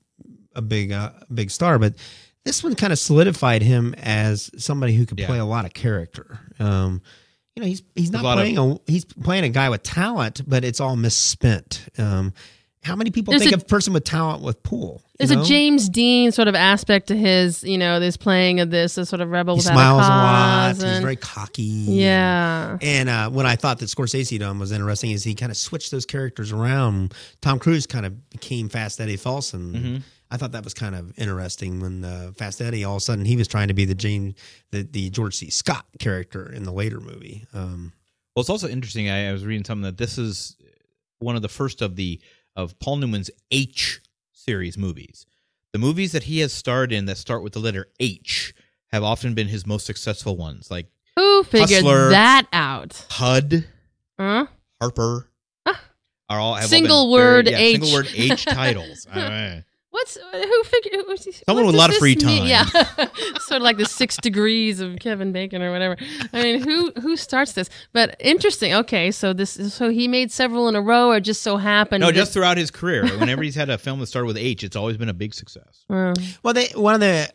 a 0.55 0.61
big 0.61 0.92
uh, 0.92 1.12
big 1.33 1.51
star, 1.51 1.79
but 1.79 1.94
this 2.48 2.64
one 2.64 2.74
kind 2.74 2.92
of 2.94 2.98
solidified 2.98 3.61
him 3.62 3.94
as 3.98 4.50
somebody 4.56 4.94
who 4.94 5.04
could 5.04 5.20
Yeah. 5.20 5.26
play 5.26 5.38
a 5.38 5.44
lot 5.44 5.66
of 5.66 5.74
character. 5.74 6.40
Um, 6.58 7.02
you 7.54 7.62
know, 7.62 7.68
he's 7.68 7.82
he's 7.94 8.11
not 8.11 8.22
lot 8.24 8.38
of- 8.38 8.42
playing 8.44 8.56
a 8.58 8.78
he's 8.90 9.04
playing 9.04 9.44
a 9.44 9.50
guy 9.50 9.68
with 9.68 9.82
talent, 9.82 10.40
but 10.48 10.64
it's 10.64 10.80
all 10.80 10.96
misspent. 10.96 11.82
Um, 11.98 12.32
how 12.84 12.94
many 12.96 13.11
people 13.11 13.32
There's 13.32 13.42
think 13.42 13.52
a- 13.52 13.56
of 13.56 13.62
a 13.62 13.64
person 13.66 13.92
with 13.92 14.04
talent 14.04 14.42
with 14.42 14.62
pool? 14.62 15.02
There's 15.18 15.30
know? 15.32 15.42
a 15.42 15.44
James 15.44 15.88
Dean 15.88 16.30
sort 16.32 16.46
of 16.48 16.54
aspect 16.54 17.08
to 17.08 17.16
his, 17.16 17.64
you 17.64 17.76
know, 17.76 17.98
this 18.00 18.16
playing 18.16 18.61
of 18.61 18.70
this, 18.70 18.94
this 18.94 19.08
sort 19.08 19.20
of 19.20 19.30
rebel 19.30 19.56
He 19.56 19.58
without 19.58 19.72
smiles 19.74 20.02
a 20.02 20.06
a 20.06 20.08
lot. 20.08 20.68
cause. 20.68 20.76
He's 20.76 20.84
and- 20.92 21.02
very 21.02 21.16
cocky. 21.16 21.62
yeah. 21.64 22.78
And 22.80 23.08
uh, 23.08 23.28
what 23.28 23.44
I 23.44 23.56
thought 23.56 23.80
that 23.80 23.87
Scorsese 23.87 24.38
done 24.38 24.58
was 24.61 24.70
interesting 24.72 25.11
is 25.11 25.24
he 25.24 25.34
kind 25.34 25.50
of 25.50 25.58
switched 25.58 25.90
those 25.90 26.06
characters 26.06 26.52
around. 26.52 27.12
Tom 27.42 27.58
Cruise 27.58 27.87
kind 27.87 28.06
of 28.06 28.30
became 28.30 28.68
Fast 28.68 29.00
Eddie 29.00 29.16
Felson. 29.18 29.72
Mm-hmm. 29.72 29.96
I 30.30 30.36
thought 30.36 30.52
that 30.52 30.64
was 30.64 30.74
kind 30.74 30.94
of 30.94 31.18
interesting 31.18 31.80
when 31.80 32.04
uh, 32.04 32.32
Fast 32.36 32.60
Eddie 32.60 32.84
all 32.84 32.96
of 32.96 32.98
a 32.98 33.00
sudden 33.00 33.24
he 33.24 33.36
was 33.36 33.48
trying 33.48 33.68
to 33.68 33.74
be 33.74 33.84
the 33.86 33.94
James, 33.94 34.34
the, 34.72 34.82
the 34.82 35.08
George 35.10 35.34
C. 35.36 35.48
Scott 35.50 35.86
character 35.98 36.52
in 36.52 36.64
the 36.64 36.72
later 36.72 37.00
movie. 37.00 37.46
Um, 37.54 37.92
Well, 38.36 38.42
it's 38.42 38.50
also 38.50 38.68
interesting. 38.68 39.08
I, 39.08 39.30
I 39.30 39.32
was 39.32 39.44
reading 39.46 39.64
something 39.64 39.82
that 39.84 39.96
this 39.96 40.18
is 40.18 40.56
one 41.18 41.34
of 41.36 41.42
the 41.42 41.48
first 41.48 41.80
of 41.82 41.96
the 41.96 42.20
of 42.56 42.78
Paul 42.78 42.96
Newman's 42.96 43.30
H 43.50 44.00
series 44.32 44.76
movies. 44.76 45.24
The 45.72 45.78
movies 45.78 46.12
that 46.12 46.24
he 46.24 46.40
has 46.40 46.52
starred 46.52 46.92
in 46.92 47.06
that 47.06 47.16
start 47.18 47.42
with 47.42 47.52
the 47.54 47.60
letter 47.60 47.86
H 48.00 48.54
have 48.92 49.02
often 49.02 49.34
been 49.34 49.48
his 49.48 49.66
most 49.66 49.86
successful 49.86 50.36
ones, 50.36 50.70
like 50.70 50.88
Who 51.16 51.44
figured 51.44 51.70
Hustler. 51.84 52.10
that 52.10 52.46
out? 52.52 53.06
HUD, 53.10 53.66
Huh? 54.18 54.46
Harper. 54.80 55.24
Are 56.30 56.38
all 56.38 56.54
have 56.54 56.64
all 56.64 56.68
Single 56.68 57.04
been 57.06 57.12
word 57.12 57.44
very, 57.46 57.56
yeah, 57.56 57.62
H. 57.62 57.72
single 57.80 57.92
word 57.94 58.08
H 58.14 58.44
titles. 58.46 59.06
What's 60.16 60.46
who 60.46 60.62
figured? 60.64 61.04
who- 61.06 61.16
Someone 61.46 61.64
what 61.64 61.66
with 61.66 61.74
a 61.74 61.78
lot 61.78 61.90
of 61.90 61.94
this 61.94 61.98
free 61.98 62.16
mean? 62.16 62.24
time. 62.24 62.46
Yeah, 62.46 62.64
sort 63.40 63.56
of 63.58 63.62
like 63.62 63.76
the 63.76 63.84
six 63.84 64.16
degrees 64.22 64.80
of 64.80 64.98
Kevin 65.00 65.32
Bacon 65.32 65.62
or 65.62 65.70
whatever. 65.70 65.96
I 66.32 66.42
mean, 66.42 66.62
who 66.62 66.92
who 67.00 67.16
starts 67.16 67.52
this? 67.52 67.68
But 67.92 68.16
interesting. 68.20 68.74
Okay, 68.74 69.10
so 69.10 69.32
this 69.32 69.52
so 69.74 69.90
he 69.90 70.08
made 70.08 70.30
several 70.30 70.68
in 70.68 70.76
a 70.76 70.80
row, 70.80 71.10
or 71.10 71.20
just 71.20 71.42
so 71.42 71.56
happened. 71.56 72.00
no, 72.00 72.08
that- 72.08 72.14
just 72.14 72.32
throughout 72.32 72.56
his 72.58 72.70
career, 72.70 73.06
whenever 73.18 73.42
he's 73.42 73.54
had 73.54 73.68
a 73.70 73.78
film 73.78 74.00
that 74.00 74.06
started 74.06 74.26
with 74.26 74.36
H, 74.36 74.64
it's 74.64 74.76
always 74.76 74.96
been 74.96 75.08
a 75.08 75.14
big 75.14 75.34
success. 75.34 75.84
Well, 76.42 76.54
they, 76.54 76.68
one 76.74 76.94
of 76.94 77.00
the 77.00 77.28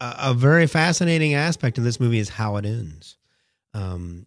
uh, 0.00 0.14
a 0.30 0.34
very 0.34 0.66
fascinating 0.66 1.34
aspect 1.34 1.76
of 1.78 1.84
this 1.84 1.98
movie 2.00 2.18
is 2.18 2.28
how 2.28 2.56
it 2.56 2.64
ends. 2.64 3.16
Um, 3.74 4.26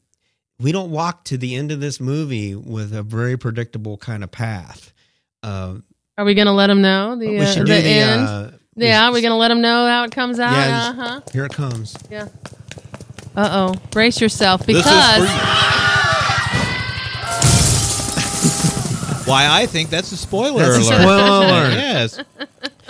we 0.60 0.72
don't 0.72 0.92
walk 0.92 1.24
to 1.26 1.38
the 1.38 1.56
end 1.56 1.72
of 1.72 1.80
this 1.80 2.00
movie 2.00 2.56
with 2.56 2.94
a 2.94 3.02
very 3.04 3.38
predictable 3.38 3.98
kind 3.98 4.24
of 4.24 4.32
path. 4.32 4.94
Uh, 5.42 5.78
are 6.22 6.26
we 6.26 6.36
gonna 6.36 6.54
let 6.54 6.68
them 6.68 6.84
know 6.84 7.16
the 7.16 7.28
we 7.30 7.40
uh, 7.40 7.46
should 7.48 7.62
the 7.64 7.78
do 7.78 7.82
the. 7.82 7.90
end? 7.90 8.28
Uh, 8.28 8.52
yeah, 8.76 9.08
should- 9.08 9.14
we're 9.14 9.22
gonna 9.24 9.38
let 9.38 9.48
them 9.48 9.60
know 9.62 9.88
how 9.88 10.04
it 10.04 10.12
comes 10.12 10.40
out. 10.40 10.52
Yeah, 10.54 10.90
uh 10.90 10.94
huh. 10.94 11.22
Here 11.34 11.46
it 11.46 11.54
comes. 11.54 11.98
Yeah. 12.12 12.28
Uh 13.36 13.50
oh. 13.74 13.82
Brace 13.90 14.22
yourself 14.22 14.64
because 14.68 14.86
Why 19.28 19.48
I 19.50 19.66
think 19.66 19.90
that's 19.90 20.12
a 20.12 20.18
spoiler 20.18 20.64
That's 20.64 20.90
a 20.90 20.94
alert. 20.94 21.02
spoiler 21.02 21.70
yes. 21.72 22.20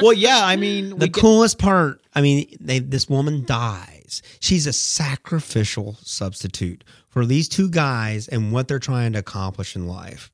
Well, 0.01 0.13
yeah. 0.13 0.41
I 0.43 0.55
mean, 0.55 0.89
The 0.89 0.95
we 0.95 1.07
get- 1.09 1.21
coolest 1.21 1.59
part, 1.59 2.01
I 2.15 2.21
mean, 2.21 2.55
they, 2.59 2.79
this 2.79 3.07
woman 3.07 3.45
dies. 3.45 4.21
She's 4.39 4.65
a 4.67 4.73
sacrificial 4.73 5.97
substitute 6.01 6.83
for 7.09 7.25
these 7.25 7.47
two 7.47 7.69
guys 7.69 8.27
and 8.27 8.51
what 8.51 8.67
they're 8.67 8.79
trying 8.79 9.13
to 9.13 9.19
accomplish 9.19 9.75
in 9.75 9.87
life. 9.87 10.31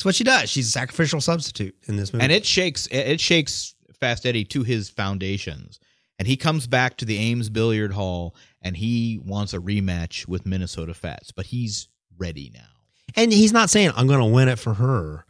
That's 0.00 0.06
what 0.06 0.14
she 0.14 0.24
does. 0.24 0.48
She's 0.48 0.68
a 0.68 0.70
sacrificial 0.70 1.20
substitute 1.20 1.76
in 1.84 1.96
this 1.96 2.10
movie. 2.14 2.22
and 2.22 2.32
it 2.32 2.46
shakes 2.46 2.86
it 2.90 3.20
shakes 3.20 3.74
Fast 3.98 4.24
Eddie 4.24 4.46
to 4.46 4.62
his 4.62 4.88
foundations, 4.88 5.78
and 6.18 6.26
he 6.26 6.38
comes 6.38 6.66
back 6.66 6.96
to 6.96 7.04
the 7.04 7.18
Ames 7.18 7.50
Billiard 7.50 7.92
Hall, 7.92 8.34
and 8.62 8.74
he 8.78 9.20
wants 9.22 9.52
a 9.52 9.58
rematch 9.58 10.26
with 10.26 10.46
Minnesota 10.46 10.94
Fats, 10.94 11.32
but 11.32 11.44
he's 11.44 11.88
ready 12.16 12.50
now. 12.54 12.60
and 13.14 13.30
he's 13.30 13.52
not 13.52 13.68
saying 13.68 13.92
I'm 13.94 14.06
going 14.06 14.20
to 14.20 14.24
win 14.24 14.48
it 14.48 14.58
for 14.58 14.72
her, 14.72 15.26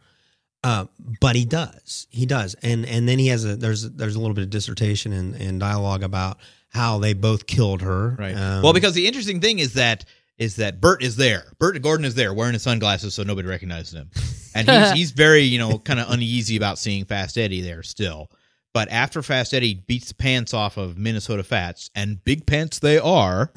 uh, 0.63 0.85
but 1.19 1.35
he 1.35 1.43
does. 1.43 2.07
He 2.09 2.25
does, 2.25 2.55
and 2.63 2.85
and 2.85 3.09
then 3.09 3.19
he 3.19 3.27
has 3.27 3.43
a 3.43 3.57
there's 3.57 3.89
there's 3.91 4.15
a 4.15 4.19
little 4.21 4.35
bit 4.35 4.45
of 4.45 4.51
dissertation 4.51 5.11
and, 5.11 5.35
and 5.35 5.59
dialogue 5.59 6.01
about 6.01 6.37
how 6.69 6.97
they 6.97 7.11
both 7.11 7.45
killed 7.45 7.81
her. 7.81 8.15
Right. 8.17 8.35
Um, 8.35 8.63
well, 8.63 8.71
because 8.71 8.93
the 8.93 9.05
interesting 9.05 9.41
thing 9.41 9.59
is 9.59 9.73
that 9.73 10.05
is 10.41 10.55
that 10.55 10.81
Bert 10.81 11.03
is 11.03 11.17
there. 11.17 11.53
Bert 11.59 11.79
Gordon 11.83 12.03
is 12.03 12.15
there 12.15 12.33
wearing 12.33 12.53
his 12.53 12.63
sunglasses 12.63 13.13
so 13.13 13.21
nobody 13.21 13.47
recognizes 13.47 13.93
him. 13.93 14.09
And 14.55 14.67
he's 14.67 14.91
he's 14.93 15.11
very, 15.11 15.43
you 15.43 15.59
know, 15.59 15.77
kind 15.77 15.99
of 15.99 16.09
uneasy 16.09 16.57
about 16.57 16.79
seeing 16.79 17.05
Fast 17.05 17.37
Eddie 17.37 17.61
there 17.61 17.83
still. 17.83 18.31
But 18.73 18.89
after 18.89 19.21
Fast 19.21 19.53
Eddie 19.53 19.75
beats 19.75 20.07
the 20.07 20.15
pants 20.15 20.55
off 20.55 20.77
of 20.77 20.97
Minnesota 20.97 21.43
Fats, 21.43 21.91
and 21.93 22.23
big 22.23 22.47
pants 22.47 22.79
they 22.79 22.97
are, 22.97 23.51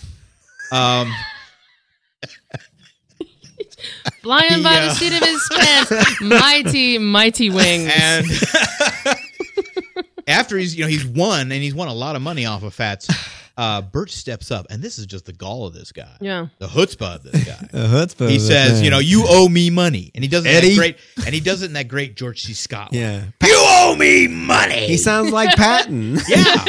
um, 0.73 1.11
flying 4.23 4.63
by 4.63 4.73
Yeah. 4.75 4.89
the 4.89 4.95
seat 4.95 5.13
of 5.17 5.23
his 5.27 5.49
pants, 5.55 6.21
mighty, 6.21 6.99
mighty 6.99 7.49
wings. 7.51 7.91
and 7.97 8.27
after 10.27 10.57
he's 10.59 10.75
you 10.77 10.83
know 10.85 10.89
he's 10.89 11.05
won 11.07 11.51
and 11.53 11.63
he's 11.63 11.75
won 11.75 11.89
a 11.89 11.95
lot 11.95 12.17
of 12.17 12.23
money 12.23 12.45
off 12.47 12.63
of 12.63 12.75
Fats, 12.75 13.09
uh, 13.57 13.81
Bert 13.83 14.11
steps 14.11 14.51
up, 14.51 14.67
and 14.71 14.83
this 14.83 14.99
is 14.99 15.07
just 15.07 15.27
the 15.27 15.33
gall 15.33 15.67
of 15.67 15.75
this 15.75 15.93
guy, 15.93 16.17
yeah. 16.21 16.49
the 16.59 16.67
chutzpah 16.67 17.17
of 17.17 17.23
this 17.23 17.45
guy. 17.45 17.69
a 17.73 17.87
chutzpah 17.87 18.29
he 18.29 18.37
of 18.37 18.43
says, 18.43 18.73
thing. 18.75 18.85
you 18.85 18.91
know, 18.91 18.99
you 18.99 19.25
owe 19.29 19.49
me 19.49 19.71
money, 19.71 20.11
and 20.15 20.25
he 20.25 20.29
does 20.29 20.45
it 20.45 20.51
in 20.51 20.57
Eddie? 20.57 20.69
that 20.71 20.77
great, 20.77 20.97
and 21.25 21.35
he 21.35 21.41
does 21.41 21.63
it 21.63 21.67
in 21.67 21.73
that 21.75 21.89
great 21.89 22.17
George 22.17 22.43
C. 22.43 22.53
Scott. 22.55 22.91
way. 22.93 22.99
yeah, 22.99 23.25
You 23.45 23.55
owe 23.57 23.95
me 23.97 24.27
money. 24.29 24.87
he 24.89 24.97
sounds 24.97 25.31
like 25.31 25.51
Patton. 25.57 26.19
yeah, 26.29 26.65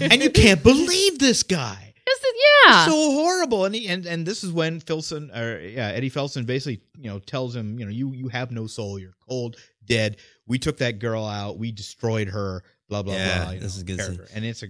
and 0.00 0.22
you 0.22 0.30
can't 0.30 0.62
believe 0.62 1.18
this 1.18 1.42
guy. 1.42 1.94
Just 2.06 2.22
the- 2.22 2.34
yeah. 2.66 2.86
So 2.86 2.92
horrible, 2.92 3.64
and 3.66 3.74
he 3.74 3.86
and 3.88 4.06
and 4.06 4.24
this 4.24 4.42
is 4.44 4.50
when 4.52 4.80
Filson 4.80 5.30
or 5.30 5.58
yeah 5.60 5.88
Eddie 5.88 6.10
Felson 6.10 6.46
basically 6.46 6.80
you 6.98 7.10
know 7.10 7.18
tells 7.18 7.54
him 7.54 7.78
you 7.78 7.84
know 7.84 7.90
you 7.90 8.12
you 8.12 8.28
have 8.28 8.50
no 8.50 8.66
soul, 8.66 8.98
you're 8.98 9.12
cold, 9.28 9.56
dead. 9.84 10.16
We 10.46 10.58
took 10.58 10.78
that 10.78 10.98
girl 11.00 11.24
out, 11.26 11.58
we 11.58 11.70
destroyed 11.72 12.28
her, 12.28 12.62
blah 12.88 13.02
blah 13.02 13.12
Yeah, 13.14 13.42
blah. 13.44 13.52
you 13.52 13.60
this 13.60 13.76
know, 13.84 13.92
is 13.92 13.96
good 14.08 14.28
and 14.34 14.44
it's 14.44 14.62
a 14.62 14.68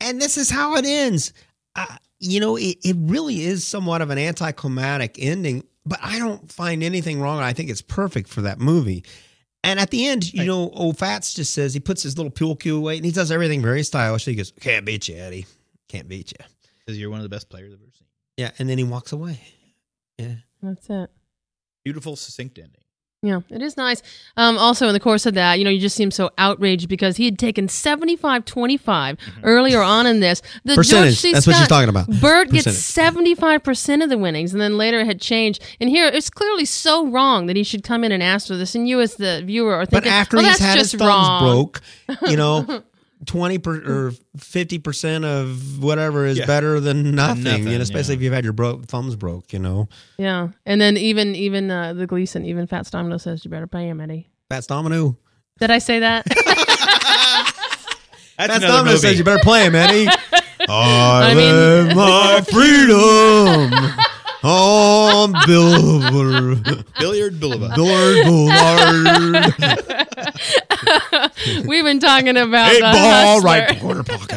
and 0.00 0.20
this 0.20 0.36
is 0.36 0.50
how 0.50 0.76
it 0.76 0.84
ends. 0.84 1.32
Uh, 1.76 1.86
you 2.20 2.40
know, 2.40 2.56
it, 2.56 2.78
it 2.84 2.96
really 2.98 3.42
is 3.42 3.66
somewhat 3.66 4.00
of 4.02 4.10
an 4.10 4.18
anticlimactic 4.18 5.16
ending, 5.18 5.64
but 5.86 5.98
I 6.02 6.18
don't 6.18 6.50
find 6.50 6.82
anything 6.82 7.20
wrong. 7.20 7.40
I 7.40 7.52
think 7.52 7.70
it's 7.70 7.82
perfect 7.82 8.28
for 8.28 8.42
that 8.42 8.58
movie. 8.58 9.04
And 9.64 9.78
at 9.80 9.90
the 9.90 10.06
end, 10.06 10.32
you 10.32 10.40
Right. 10.40 10.46
know, 10.46 10.70
old 10.70 10.98
Fats 10.98 11.34
just 11.34 11.52
says 11.52 11.74
he 11.74 11.80
puts 11.80 12.02
his 12.02 12.16
little 12.16 12.30
pool 12.30 12.56
cue 12.56 12.76
away 12.76 12.96
and 12.96 13.04
he 13.04 13.10
does 13.12 13.30
everything 13.30 13.60
very 13.62 13.82
stylish. 13.82 14.24
He 14.24 14.34
goes, 14.34 14.52
"Can't 14.60 14.84
beat 14.86 15.08
you, 15.08 15.16
Eddie. 15.16 15.46
Can't 15.88 16.08
beat 16.08 16.32
you." 16.32 16.44
because 16.86 16.98
you're 16.98 17.10
one 17.10 17.18
of 17.18 17.24
the 17.24 17.28
best 17.28 17.48
players 17.50 17.72
I've 17.74 17.80
ever 17.80 17.92
seen. 17.92 18.06
Yeah, 18.38 18.50
and 18.58 18.68
then 18.68 18.78
he 18.78 18.84
walks 18.84 19.12
away. 19.12 19.40
Yeah, 20.16 20.36
That's 20.62 20.88
it. 20.88 21.10
Beautiful, 21.84 22.16
succinct 22.16 22.56
ending. 22.58 22.80
Yeah, 23.20 23.40
it 23.50 23.60
is 23.62 23.76
nice. 23.76 24.00
Um, 24.36 24.56
also, 24.58 24.86
in 24.86 24.92
the 24.92 25.00
course 25.00 25.26
of 25.26 25.34
that, 25.34 25.58
you 25.58 25.64
know, 25.64 25.70
you 25.70 25.80
just 25.80 25.96
seem 25.96 26.12
so 26.12 26.30
outraged 26.38 26.88
because 26.88 27.16
he 27.16 27.24
had 27.24 27.36
taken 27.36 27.66
75 27.66 28.44
25 28.44 29.18
earlier 29.42 29.82
on 29.82 30.06
in 30.06 30.20
this. 30.20 30.40
The 30.64 30.74
George 30.74 30.86
percentage. 30.86 31.16
C. 31.16 31.32
That's 31.32 31.44
what 31.44 31.56
she's 31.56 31.66
talking 31.66 31.88
about. 31.88 32.08
Bert 32.20 32.50
gets 32.50 32.68
75% 32.68 34.04
of 34.04 34.08
the 34.08 34.16
winnings, 34.18 34.52
and 34.52 34.60
then 34.60 34.78
later 34.78 35.00
it 35.00 35.06
had 35.06 35.20
changed. 35.20 35.64
And 35.80 35.90
here, 35.90 36.06
it's 36.06 36.30
clearly 36.30 36.64
so 36.64 37.08
wrong 37.08 37.46
that 37.46 37.56
he 37.56 37.64
should 37.64 37.82
come 37.82 38.04
in 38.04 38.12
and 38.12 38.22
ask 38.22 38.46
for 38.46 38.56
this. 38.56 38.76
And 38.76 38.88
you, 38.88 39.00
as 39.00 39.16
the 39.16 39.42
viewer, 39.44 39.74
are 39.74 39.84
thinking, 39.84 40.08
but 40.08 40.12
after 40.12 40.36
well, 40.36 40.46
he's 40.46 40.58
that's 40.58 40.70
had 40.70 40.78
just 40.78 40.92
his 40.92 41.00
thumbs 41.00 41.08
wrong. 41.08 41.42
broke, 41.42 41.80
you 42.28 42.36
know. 42.36 42.84
20 43.26 43.58
per, 43.58 43.74
or 43.76 44.12
50% 44.38 45.24
of 45.24 45.82
whatever 45.82 46.24
is 46.26 46.38
Yeah. 46.38 46.46
better 46.46 46.78
than 46.80 47.14
nothing, 47.14 47.44
Nothing, 47.44 47.66
you 47.68 47.76
know, 47.76 47.82
especially 47.82 48.14
yeah. 48.14 48.18
if 48.18 48.22
you've 48.22 48.32
had 48.32 48.44
your 48.44 48.52
bro- 48.52 48.80
thumbs 48.86 49.16
broke, 49.16 49.52
you 49.52 49.58
know. 49.58 49.88
Yeah. 50.18 50.48
And 50.66 50.80
then 50.80 50.96
even 50.96 51.34
even 51.34 51.70
uh, 51.70 51.94
the 51.94 52.06
Gleason, 52.06 52.44
even 52.44 52.66
Fats 52.66 52.90
Domino 52.90 53.16
says, 53.18 53.44
you 53.44 53.50
better 53.50 53.66
pay 53.66 53.88
him, 53.88 54.00
Eddie. 54.00 54.30
Fats 54.48 54.66
Domino. 54.66 55.16
Did 55.58 55.70
I 55.70 55.78
say 55.78 55.98
that? 56.00 56.24
That's 58.38 58.52
Fats 58.52 58.58
another 58.58 58.66
Domino 58.68 58.84
movie. 58.92 58.98
says 58.98 59.18
you 59.18 59.24
better 59.24 59.42
play 59.42 59.64
him, 59.66 59.74
Eddie. 59.74 60.06
I, 60.68 61.30
I 61.30 61.34
mean- 61.34 61.52
live 61.54 61.96
my 61.96 62.40
freedom 62.52 63.72
on 64.44 65.32
Billboard, 65.46 66.84
Billiard 67.00 67.40
Boulevard. 67.40 67.74
Billboard 67.74 68.24
Boulevard. 68.24 69.54
We've 71.66 71.84
been 71.84 72.00
talking 72.00 72.36
about 72.36 72.70
Eight 72.72 72.76
the 72.76 72.82
ball, 72.82 73.40
Hustler. 73.42 73.50
right 73.50 73.80
corner 73.80 74.02
pocket. 74.02 74.28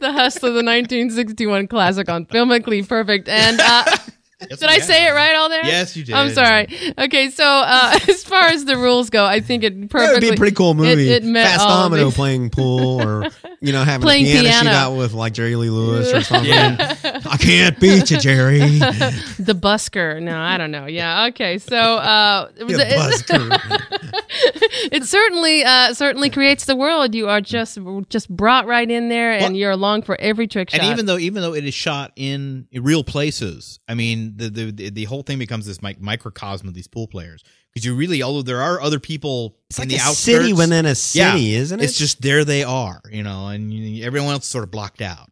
the 0.00 0.12
Hustler, 0.12 0.50
the 0.50 0.62
1961 0.64 1.66
classic 1.68 2.08
on 2.08 2.26
Filmically 2.26 2.86
Perfect. 2.86 3.28
And 3.28 3.60
uh, 3.60 3.84
did 4.48 4.64
I 4.64 4.78
say 4.78 5.06
it 5.06 5.10
right 5.12 5.34
all 5.34 5.48
there? 5.48 5.64
Yes, 5.66 5.96
you 5.96 6.04
did. 6.04 6.14
I'm 6.14 6.30
sorry. 6.30 6.68
Okay, 6.98 7.30
so 7.30 7.44
uh, 7.44 7.98
as 8.08 8.24
far 8.24 8.44
as 8.44 8.64
the 8.64 8.76
rules 8.76 9.10
go, 9.10 9.24
I 9.24 9.40
think 9.40 9.64
it 9.64 9.90
That 9.90 10.12
would 10.12 10.20
be 10.20 10.30
a 10.30 10.34
pretty 10.36 10.54
cool 10.56 10.74
movie. 10.74 11.10
It, 11.10 11.22
it 11.22 11.26
met 11.26 11.46
Fast 11.46 11.66
Domino 11.66 12.06
these- 12.06 12.14
playing 12.14 12.50
pool 12.50 13.02
or, 13.02 13.26
you 13.60 13.72
know, 13.72 13.84
having 13.84 14.02
Playing 14.02 14.26
a 14.26 14.30
piano, 14.30 14.48
piano. 14.48 14.70
shootout 14.70 14.98
with 14.98 15.12
like 15.12 15.34
Jerry 15.34 15.56
Lee 15.56 15.68
Lewis 15.70 16.12
or 16.12 16.22
something. 16.22 16.50
Yeah. 16.50 16.96
I 17.28 17.36
can't 17.36 17.78
beat 17.78 18.10
you, 18.10 18.16
Jerry. 18.18 18.60
The 18.60 19.54
busker. 19.54 20.20
No, 20.22 20.38
I 20.38 20.56
don't 20.56 20.70
know. 20.70 20.86
Yeah. 20.86 21.26
Okay. 21.26 21.58
So 21.58 21.76
uh, 21.76 22.50
the- 22.56 22.64
busker. 22.64 24.20
it 24.92 25.04
certainly 25.04 25.64
uh, 25.64 25.94
certainly 25.94 26.30
creates 26.30 26.64
the 26.64 26.76
world. 26.76 27.14
You 27.14 27.28
are 27.28 27.40
just 27.40 27.78
just 28.08 28.28
brought 28.28 28.66
right 28.66 28.90
in 28.90 29.08
there, 29.08 29.32
and 29.32 29.42
Well- 29.42 29.52
you're 29.54 29.70
along 29.70 30.02
for 30.02 30.20
every 30.20 30.46
trick 30.46 30.70
shot. 30.70 30.80
And 30.80 30.92
even 30.92 31.06
though 31.06 31.18
even 31.18 31.42
though 31.42 31.54
it 31.54 31.64
is 31.64 31.74
shot 31.74 32.12
in 32.16 32.66
real 32.74 33.04
places, 33.04 33.80
I 33.88 33.94
mean 33.94 34.34
the 34.36 34.48
the 34.48 34.70
the, 34.70 34.90
the 34.90 35.04
whole 35.04 35.22
thing 35.22 35.38
becomes 35.38 35.66
this 35.66 35.82
mic- 35.82 36.00
microcosm 36.00 36.68
of 36.68 36.74
these 36.74 36.86
pool 36.88 37.06
players 37.06 37.42
because 37.72 37.84
you 37.84 37.94
really 37.94 38.22
although 38.22 38.42
there 38.42 38.62
are 38.62 38.80
other 38.80 38.98
people 39.00 39.56
It's 39.68 39.78
in 39.78 39.82
like 39.82 39.88
the 39.90 39.96
a 39.96 39.98
outskirts, 39.98 40.20
city 40.24 40.52
within 40.52 40.86
a 40.86 40.94
city, 40.94 41.40
yeah, 41.40 41.58
isn't 41.60 41.80
it? 41.80 41.84
It's 41.84 41.98
just 41.98 42.20
there 42.22 42.44
they 42.44 42.64
are, 42.64 43.00
you 43.10 43.22
know, 43.22 43.48
and 43.48 43.72
you, 43.72 44.04
everyone 44.04 44.30
else 44.32 44.44
is 44.44 44.50
sort 44.50 44.64
of 44.64 44.70
blocked 44.70 45.00
out. 45.02 45.29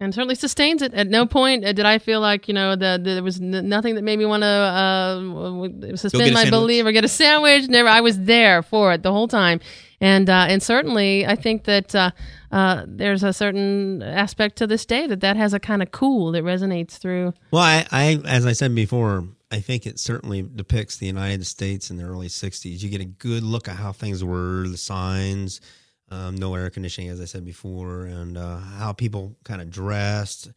And 0.00 0.14
certainly 0.14 0.34
sustains 0.34 0.80
it. 0.82 0.94
At 0.94 1.08
no 1.08 1.26
point 1.26 1.64
uh, 1.64 1.72
did 1.72 1.84
I 1.86 1.98
feel 1.98 2.20
like 2.20 2.48
you 2.48 2.54
know 2.54 2.74
the, 2.76 3.00
the- 3.02 3.14
there 3.14 3.22
was 3.22 3.40
n- 3.40 3.68
nothing 3.68 3.94
that 3.96 4.02
made 4.02 4.18
me 4.18 4.24
want 4.26 4.42
to 4.42 4.46
uh, 4.46 5.96
suspend 5.96 6.32
my 6.34 6.44
belief 6.50 6.84
or 6.86 6.92
get 6.92 7.04
a 7.04 7.08
sandwich. 7.08 7.68
Never, 7.68 7.88
I 7.88 8.00
was 8.00 8.18
there 8.20 8.62
for 8.62 8.92
it 8.92 9.02
the 9.02 9.12
whole 9.12 9.28
time, 9.28 9.60
and 10.00 10.28
uh, 10.28 10.46
and 10.48 10.62
certainly 10.62 11.26
I 11.26 11.36
think 11.36 11.64
that 11.64 11.94
uh, 11.94 12.10
uh, 12.50 12.84
there's 12.86 13.22
a 13.22 13.32
certain 13.32 14.02
aspect 14.02 14.56
to 14.56 14.66
this 14.66 14.84
day 14.86 15.06
that 15.06 15.20
that 15.20 15.36
has 15.36 15.52
a 15.54 15.60
kind 15.60 15.82
of 15.82 15.90
cool 15.90 16.32
that 16.32 16.44
resonates 16.44 16.92
through. 16.98 17.32
Well, 17.50 17.62
I, 17.62 17.86
I, 17.90 18.20
as 18.26 18.46
I 18.46 18.52
said 18.52 18.74
before, 18.74 19.24
I 19.52 19.60
think 19.60 19.86
it 19.86 19.98
certainly 19.98 20.42
depicts 20.42 20.96
the 20.96 21.06
United 21.06 21.46
States 21.46 21.90
in 21.90 21.96
the 21.96 22.04
early 22.04 22.28
'60s. 22.28 22.82
You 22.82 22.88
get 22.88 23.00
a 23.00 23.04
good 23.06 23.42
look 23.42 23.68
at 23.68 23.76
how 23.76 23.92
things 23.92 24.24
were, 24.24 24.66
the 24.68 24.76
signs, 24.76 25.60
um, 26.10 26.36
no 26.36 26.54
air 26.54 26.70
conditioning, 26.70 27.10
as 27.10 27.20
I 27.20 27.24
said 27.24 27.44
before, 27.44 28.04
and 28.04 28.36
uh, 28.36 28.58
how 28.58 28.92
people 28.92 29.36
kind 29.44 29.60
of 29.60 29.70
dressed. 29.70 30.50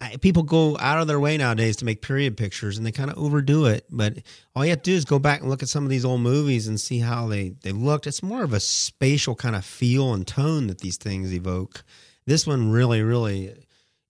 I, 0.00 0.16
people 0.16 0.42
go 0.42 0.78
out 0.78 1.00
of 1.00 1.06
their 1.06 1.20
way 1.20 1.36
nowadays 1.36 1.76
to 1.76 1.84
make 1.84 2.00
period 2.00 2.36
pictures, 2.36 2.78
and 2.78 2.86
they 2.86 2.92
kind 2.92 3.10
of 3.10 3.18
overdo 3.18 3.66
it. 3.66 3.84
But 3.90 4.18
all 4.54 4.64
you 4.64 4.70
have 4.70 4.82
to 4.82 4.90
do 4.90 4.96
is 4.96 5.04
go 5.04 5.18
back 5.18 5.40
and 5.40 5.50
look 5.50 5.62
at 5.62 5.68
some 5.68 5.84
of 5.84 5.90
these 5.90 6.04
old 6.04 6.22
movies 6.22 6.68
and 6.68 6.80
see 6.80 6.98
how 7.00 7.26
they 7.26 7.50
they 7.62 7.72
looked. 7.72 8.06
It's 8.06 8.22
more 8.22 8.42
of 8.42 8.52
a 8.52 8.60
spatial 8.60 9.34
kind 9.34 9.56
of 9.56 9.64
feel 9.64 10.14
and 10.14 10.26
tone 10.26 10.68
that 10.68 10.78
these 10.78 10.96
things 10.96 11.32
evoke. 11.32 11.84
This 12.26 12.46
one 12.46 12.70
really, 12.70 13.02
really, 13.02 13.54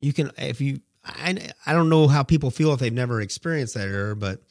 you 0.01 0.13
can 0.13 0.31
if 0.39 0.61
you 0.61 0.81
I, 1.05 1.51
I 1.67 1.73
don't 1.73 1.89
know 1.89 2.09
how 2.09 2.23
people 2.23 2.51
feel 2.51 2.73
if 2.73 2.81
they've 2.81 2.93
never 2.93 3.21
experienced 3.21 3.75
that 3.75 3.89
era, 3.89 4.15
but 4.15 4.43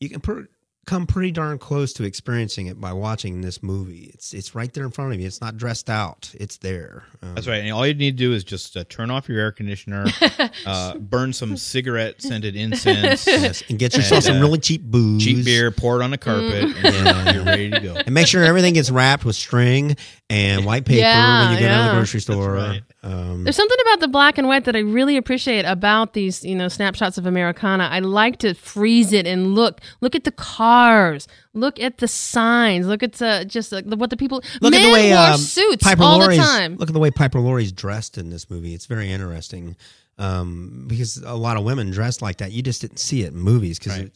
you 0.00 0.08
can 0.08 0.20
per, 0.20 0.48
come 0.86 1.06
pretty 1.06 1.30
darn 1.30 1.58
close 1.58 1.92
to 1.94 2.04
experiencing 2.04 2.66
it 2.66 2.80
by 2.80 2.92
watching 2.92 3.40
this 3.40 3.62
movie. 3.62 4.10
It's 4.14 4.34
it's 4.34 4.54
right 4.54 4.72
there 4.72 4.84
in 4.84 4.90
front 4.90 5.12
of 5.14 5.20
you. 5.20 5.26
It's 5.26 5.40
not 5.40 5.56
dressed 5.56 5.88
out. 5.90 6.30
It's 6.38 6.58
there. 6.58 7.04
Um, 7.22 7.34
That's 7.34 7.46
right. 7.46 7.62
And 7.62 7.72
all 7.72 7.86
you 7.86 7.94
need 7.94 8.12
to 8.18 8.24
do 8.24 8.32
is 8.32 8.44
just 8.44 8.76
uh, 8.76 8.84
turn 8.88 9.10
off 9.10 9.28
your 9.28 9.38
air 9.40 9.52
conditioner, 9.52 10.06
uh, 10.66 10.94
burn 10.98 11.32
some 11.32 11.56
cigarette 11.56 12.20
scented 12.22 12.56
incense, 12.56 13.26
Yes, 13.26 13.62
and 13.68 13.78
get 13.78 13.94
yourself 13.96 14.18
And, 14.18 14.24
some 14.24 14.36
uh, 14.36 14.40
really 14.40 14.58
cheap 14.58 14.82
booze. 14.82 15.24
cheap 15.24 15.44
beer, 15.44 15.70
pour 15.70 16.00
it 16.00 16.04
on 16.04 16.12
a 16.12 16.18
carpet, 16.18 16.74
and 16.84 17.34
you're 17.36 17.44
ready 17.44 17.70
to 17.70 17.80
go. 17.80 17.94
And 17.94 18.14
make 18.14 18.26
sure 18.26 18.44
everything 18.44 18.74
gets 18.74 18.90
wrapped 18.90 19.24
with 19.24 19.36
string 19.36 19.96
and 20.30 20.64
white 20.64 20.84
paper 20.84 21.00
Yeah, 21.00 21.44
when 21.50 21.52
you 21.54 21.60
go 21.60 21.68
down 21.68 21.86
to 21.86 21.90
the 21.92 21.98
grocery 21.98 22.20
store. 22.20 22.52
right. 22.52 22.82
Um, 23.04 23.44
There's 23.44 23.54
something 23.56 23.76
about 23.82 24.00
the 24.00 24.08
black 24.08 24.38
and 24.38 24.48
white 24.48 24.64
that 24.64 24.74
I 24.74 24.78
really 24.78 25.18
appreciate 25.18 25.66
about 25.66 26.14
these, 26.14 26.42
you 26.42 26.54
know, 26.54 26.68
snapshots 26.68 27.18
of 27.18 27.26
Americana. 27.26 27.84
I 27.92 27.98
like 27.98 28.38
to 28.38 28.54
freeze 28.54 29.12
it 29.12 29.26
and 29.26 29.54
look, 29.54 29.82
look 30.00 30.14
at 30.14 30.24
the 30.24 30.32
cars, 30.32 31.28
look 31.52 31.78
at 31.78 31.98
the 31.98 32.08
signs, 32.08 32.86
look 32.86 33.02
at 33.02 33.12
the 33.12 33.44
just 33.46 33.72
like 33.72 33.84
what 33.84 34.08
the 34.08 34.16
people. 34.16 34.42
look 34.62 34.70
men 34.70 34.80
at 34.80 34.86
the 34.86 34.92
way 34.92 35.10
wore 35.10 35.18
um, 35.18 35.36
suits 35.36 35.84
Piper 35.84 36.02
all 36.02 36.18
the 36.26 36.34
time. 36.34 36.76
Look 36.76 36.88
at 36.88 36.94
the 36.94 36.98
way 36.98 37.10
Piper 37.10 37.40
Laurie's 37.40 37.72
dressed 37.72 38.16
in 38.16 38.30
this 38.30 38.48
movie. 38.48 38.72
It's 38.72 38.86
very 38.86 39.10
interesting 39.10 39.76
um, 40.18 40.86
because 40.88 41.18
a 41.18 41.34
lot 41.34 41.58
of 41.58 41.64
women 41.64 41.90
dressed 41.90 42.22
like 42.22 42.38
that. 42.38 42.52
You 42.52 42.62
just 42.62 42.80
didn't 42.80 42.98
see 43.00 43.22
it 43.22 43.34
in 43.34 43.38
movies 43.38 43.78
because 43.78 43.98
Right. 43.98 44.12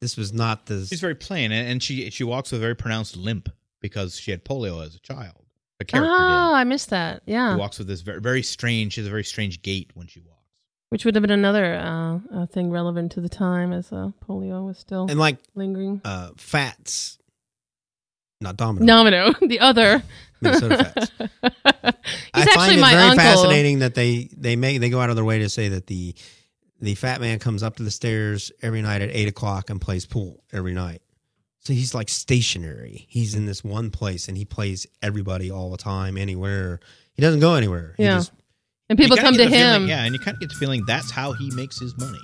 this 0.00 0.18
was 0.18 0.34
not 0.34 0.66
the. 0.66 0.84
She's 0.84 1.00
very 1.00 1.14
plain, 1.14 1.52
and, 1.52 1.68
and 1.70 1.82
she 1.82 2.10
she 2.10 2.22
walks 2.24 2.52
with 2.52 2.60
a 2.60 2.62
very 2.62 2.76
pronounced 2.76 3.16
limp 3.16 3.48
because 3.80 4.18
she 4.20 4.30
had 4.30 4.44
polio 4.44 4.84
as 4.84 4.94
a 4.94 5.00
child. 5.00 5.45
The 5.78 5.84
character 5.84 6.10
Oh, 6.10 6.18
did. 6.52 6.56
I 6.56 6.64
missed 6.64 6.90
that. 6.90 7.22
She 7.26 7.32
Yeah, 7.32 7.56
walks 7.56 7.78
with 7.78 7.86
this 7.88 8.00
very 8.00 8.20
very 8.20 8.42
strange. 8.42 8.94
She 8.94 9.00
has 9.00 9.06
a 9.08 9.10
very 9.10 9.24
strange 9.24 9.60
gait 9.62 9.90
when 9.94 10.06
she 10.06 10.20
walks. 10.20 10.32
which 10.88 11.04
would 11.04 11.14
have 11.14 11.22
been 11.22 11.30
another 11.30 11.74
uh, 11.74 12.18
uh, 12.34 12.46
thing 12.46 12.70
relevant 12.70 13.12
to 13.12 13.20
the 13.20 13.28
time 13.28 13.72
as 13.72 13.92
uh, 13.92 14.10
polio 14.26 14.64
was 14.64 14.78
still 14.78 15.06
and 15.10 15.18
like 15.18 15.36
lingering. 15.54 16.00
uh, 16.04 16.30
Fats, 16.38 17.18
not 18.40 18.56
Domino. 18.56 18.86
Domino, 18.86 19.32
the 19.46 19.60
other. 19.60 20.02
Minnesota 20.40 20.76
Fats. 20.94 21.10
I 21.42 21.92
actually 22.42 22.54
find 22.54 22.76
it 22.78 22.80
very 22.80 23.02
uncle. 23.10 23.16
fascinating 23.16 23.78
that 23.80 23.94
they 23.94 24.28
they 24.36 24.56
make 24.56 24.80
they 24.80 24.90
go 24.90 25.00
out 25.00 25.10
of 25.10 25.16
their 25.16 25.24
way 25.24 25.38
to 25.40 25.48
say 25.48 25.68
that 25.68 25.86
the 25.86 26.14
the 26.80 26.94
fat 26.94 27.20
man 27.22 27.38
comes 27.38 27.62
up 27.62 27.76
to 27.76 27.82
the 27.82 27.90
stairs 27.90 28.52
every 28.62 28.82
night 28.82 29.00
at 29.02 29.08
eight 29.10 29.28
o'clock 29.28 29.70
and 29.70 29.80
plays 29.80 30.04
pool 30.06 30.42
every 30.52 30.74
night. 30.74 31.00
So 31.66 31.72
he's 31.72 31.96
like 31.96 32.08
stationary. 32.08 33.06
He's 33.08 33.34
in 33.34 33.46
this 33.46 33.64
one 33.64 33.90
place 33.90 34.28
and 34.28 34.36
he 34.38 34.44
plays 34.44 34.86
everybody 35.02 35.50
all 35.50 35.72
the 35.72 35.76
time, 35.76 36.16
anywhere. 36.16 36.78
He 37.14 37.22
doesn't 37.22 37.40
go 37.40 37.54
anywhere. 37.54 37.94
He 37.96 38.04
Yeah. 38.04 38.18
just- 38.18 38.30
And 38.88 38.96
people 38.96 39.16
You 39.16 39.22
kinda 39.22 39.30
come 39.30 39.36
get 39.36 39.44
to 39.46 39.50
the 39.50 39.56
feeling- 39.56 39.82
him. 39.82 39.88
yeah, 39.88 40.04
and 40.04 40.14
you 40.14 40.20
kind 40.20 40.36
of 40.36 40.40
get 40.40 40.48
the 40.50 40.54
feeling 40.54 40.84
that's 40.86 41.10
how 41.10 41.32
he 41.32 41.50
makes 41.56 41.80
his 41.80 41.92
money. 41.98 42.20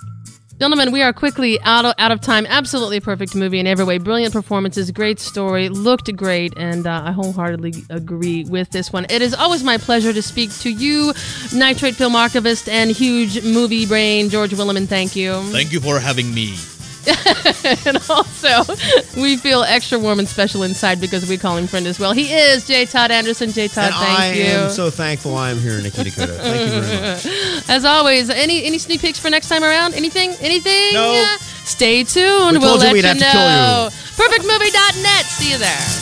Gentlemen, 0.61 0.93
we 0.93 1.03
are 1.03 1.13
quickly 1.13 1.61
out 1.63 1.85
of, 1.85 1.95
out 1.99 2.13
of 2.13 2.21
time. 2.21 2.47
Absolutely 2.49 3.01
perfect 3.01 3.35
movie 3.35 3.59
in 3.59 3.67
every 3.67 3.85
way. 3.85 3.99
Brilliant 3.99 4.33
performances, 4.33 4.93
great 4.93 5.19
story, 5.19 5.69
looked 5.69 6.15
great, 6.15 6.53
and 6.57 6.87
uh, 6.87 7.03
I 7.05 7.11
wholeheartedly 7.11 7.75
agree 7.91 8.45
with 8.45 8.71
this 8.71 8.93
one. 8.93 9.07
It 9.11 9.23
is 9.23 9.35
always 9.35 9.65
my 9.65 9.77
pleasure 9.77 10.13
to 10.13 10.23
speak 10.23 10.57
to 10.61 10.71
you, 10.71 11.13
Nitrate 11.53 11.97
Film 11.97 12.15
Archivist 12.15 12.69
and 12.69 12.93
huge 12.93 13.43
movie 13.43 13.87
brain, 13.87 14.29
George 14.31 14.53
Willeman. 14.53 14.87
Thank 14.87 15.17
you. 15.17 15.43
Thank 15.51 15.73
you 15.73 15.81
for 15.81 15.99
having 15.99 16.33
me. 16.33 16.55
and 17.87 17.99
also, 18.09 18.75
we 19.21 19.37
feel 19.37 19.63
extra 19.65 19.99
warm 19.99 20.19
and 20.21 20.29
special 20.29 20.63
inside 20.63 21.01
because 21.01 21.29
we 21.29 21.37
call 21.37 21.57
him 21.57 21.67
friend 21.67 21.87
as 21.87 21.99
well. 21.99 22.13
He 22.13 22.33
is 22.33 22.67
J. 22.67 22.87
Todd 22.87 23.11
Anderson. 23.11 23.51
J. 23.51 23.69
Todd, 23.69 23.87
and 23.87 23.95
thank 23.95 24.19
I 24.19 24.33
you. 24.33 24.45
I 24.45 24.47
am 24.47 24.71
so 24.71 24.91
thankful 24.91 25.37
I'm 25.37 25.59
here, 25.59 25.79
in 25.79 25.83
Nikki 25.83 26.05
Dakota. 26.05 26.35
Thank 26.35 26.73
you 26.73 26.81
very 26.81 27.01
much. 27.01 27.69
As 27.69 27.85
always, 27.85 28.31
any 28.31 28.65
any 28.65 28.79
sneak 28.79 29.01
peeks 29.01 29.19
for 29.19 29.31
next 29.31 29.49
time 29.49 29.65
around? 29.65 29.95
Anything? 29.95 30.31
Anything? 30.41 30.95
No. 30.95 31.37
Stay 31.65 32.05
tuned. 32.05 32.53
We 32.53 32.59
will 32.59 32.77
let 32.77 32.95
you 32.95 33.03
have 33.03 33.19
to 33.19 33.25
kill 33.25 33.41
you. 33.41 33.49
know. 33.49 33.89
Perfectmovie.net. 34.17 35.25
See 35.27 35.51
you 35.51 35.59
there. 35.59 36.02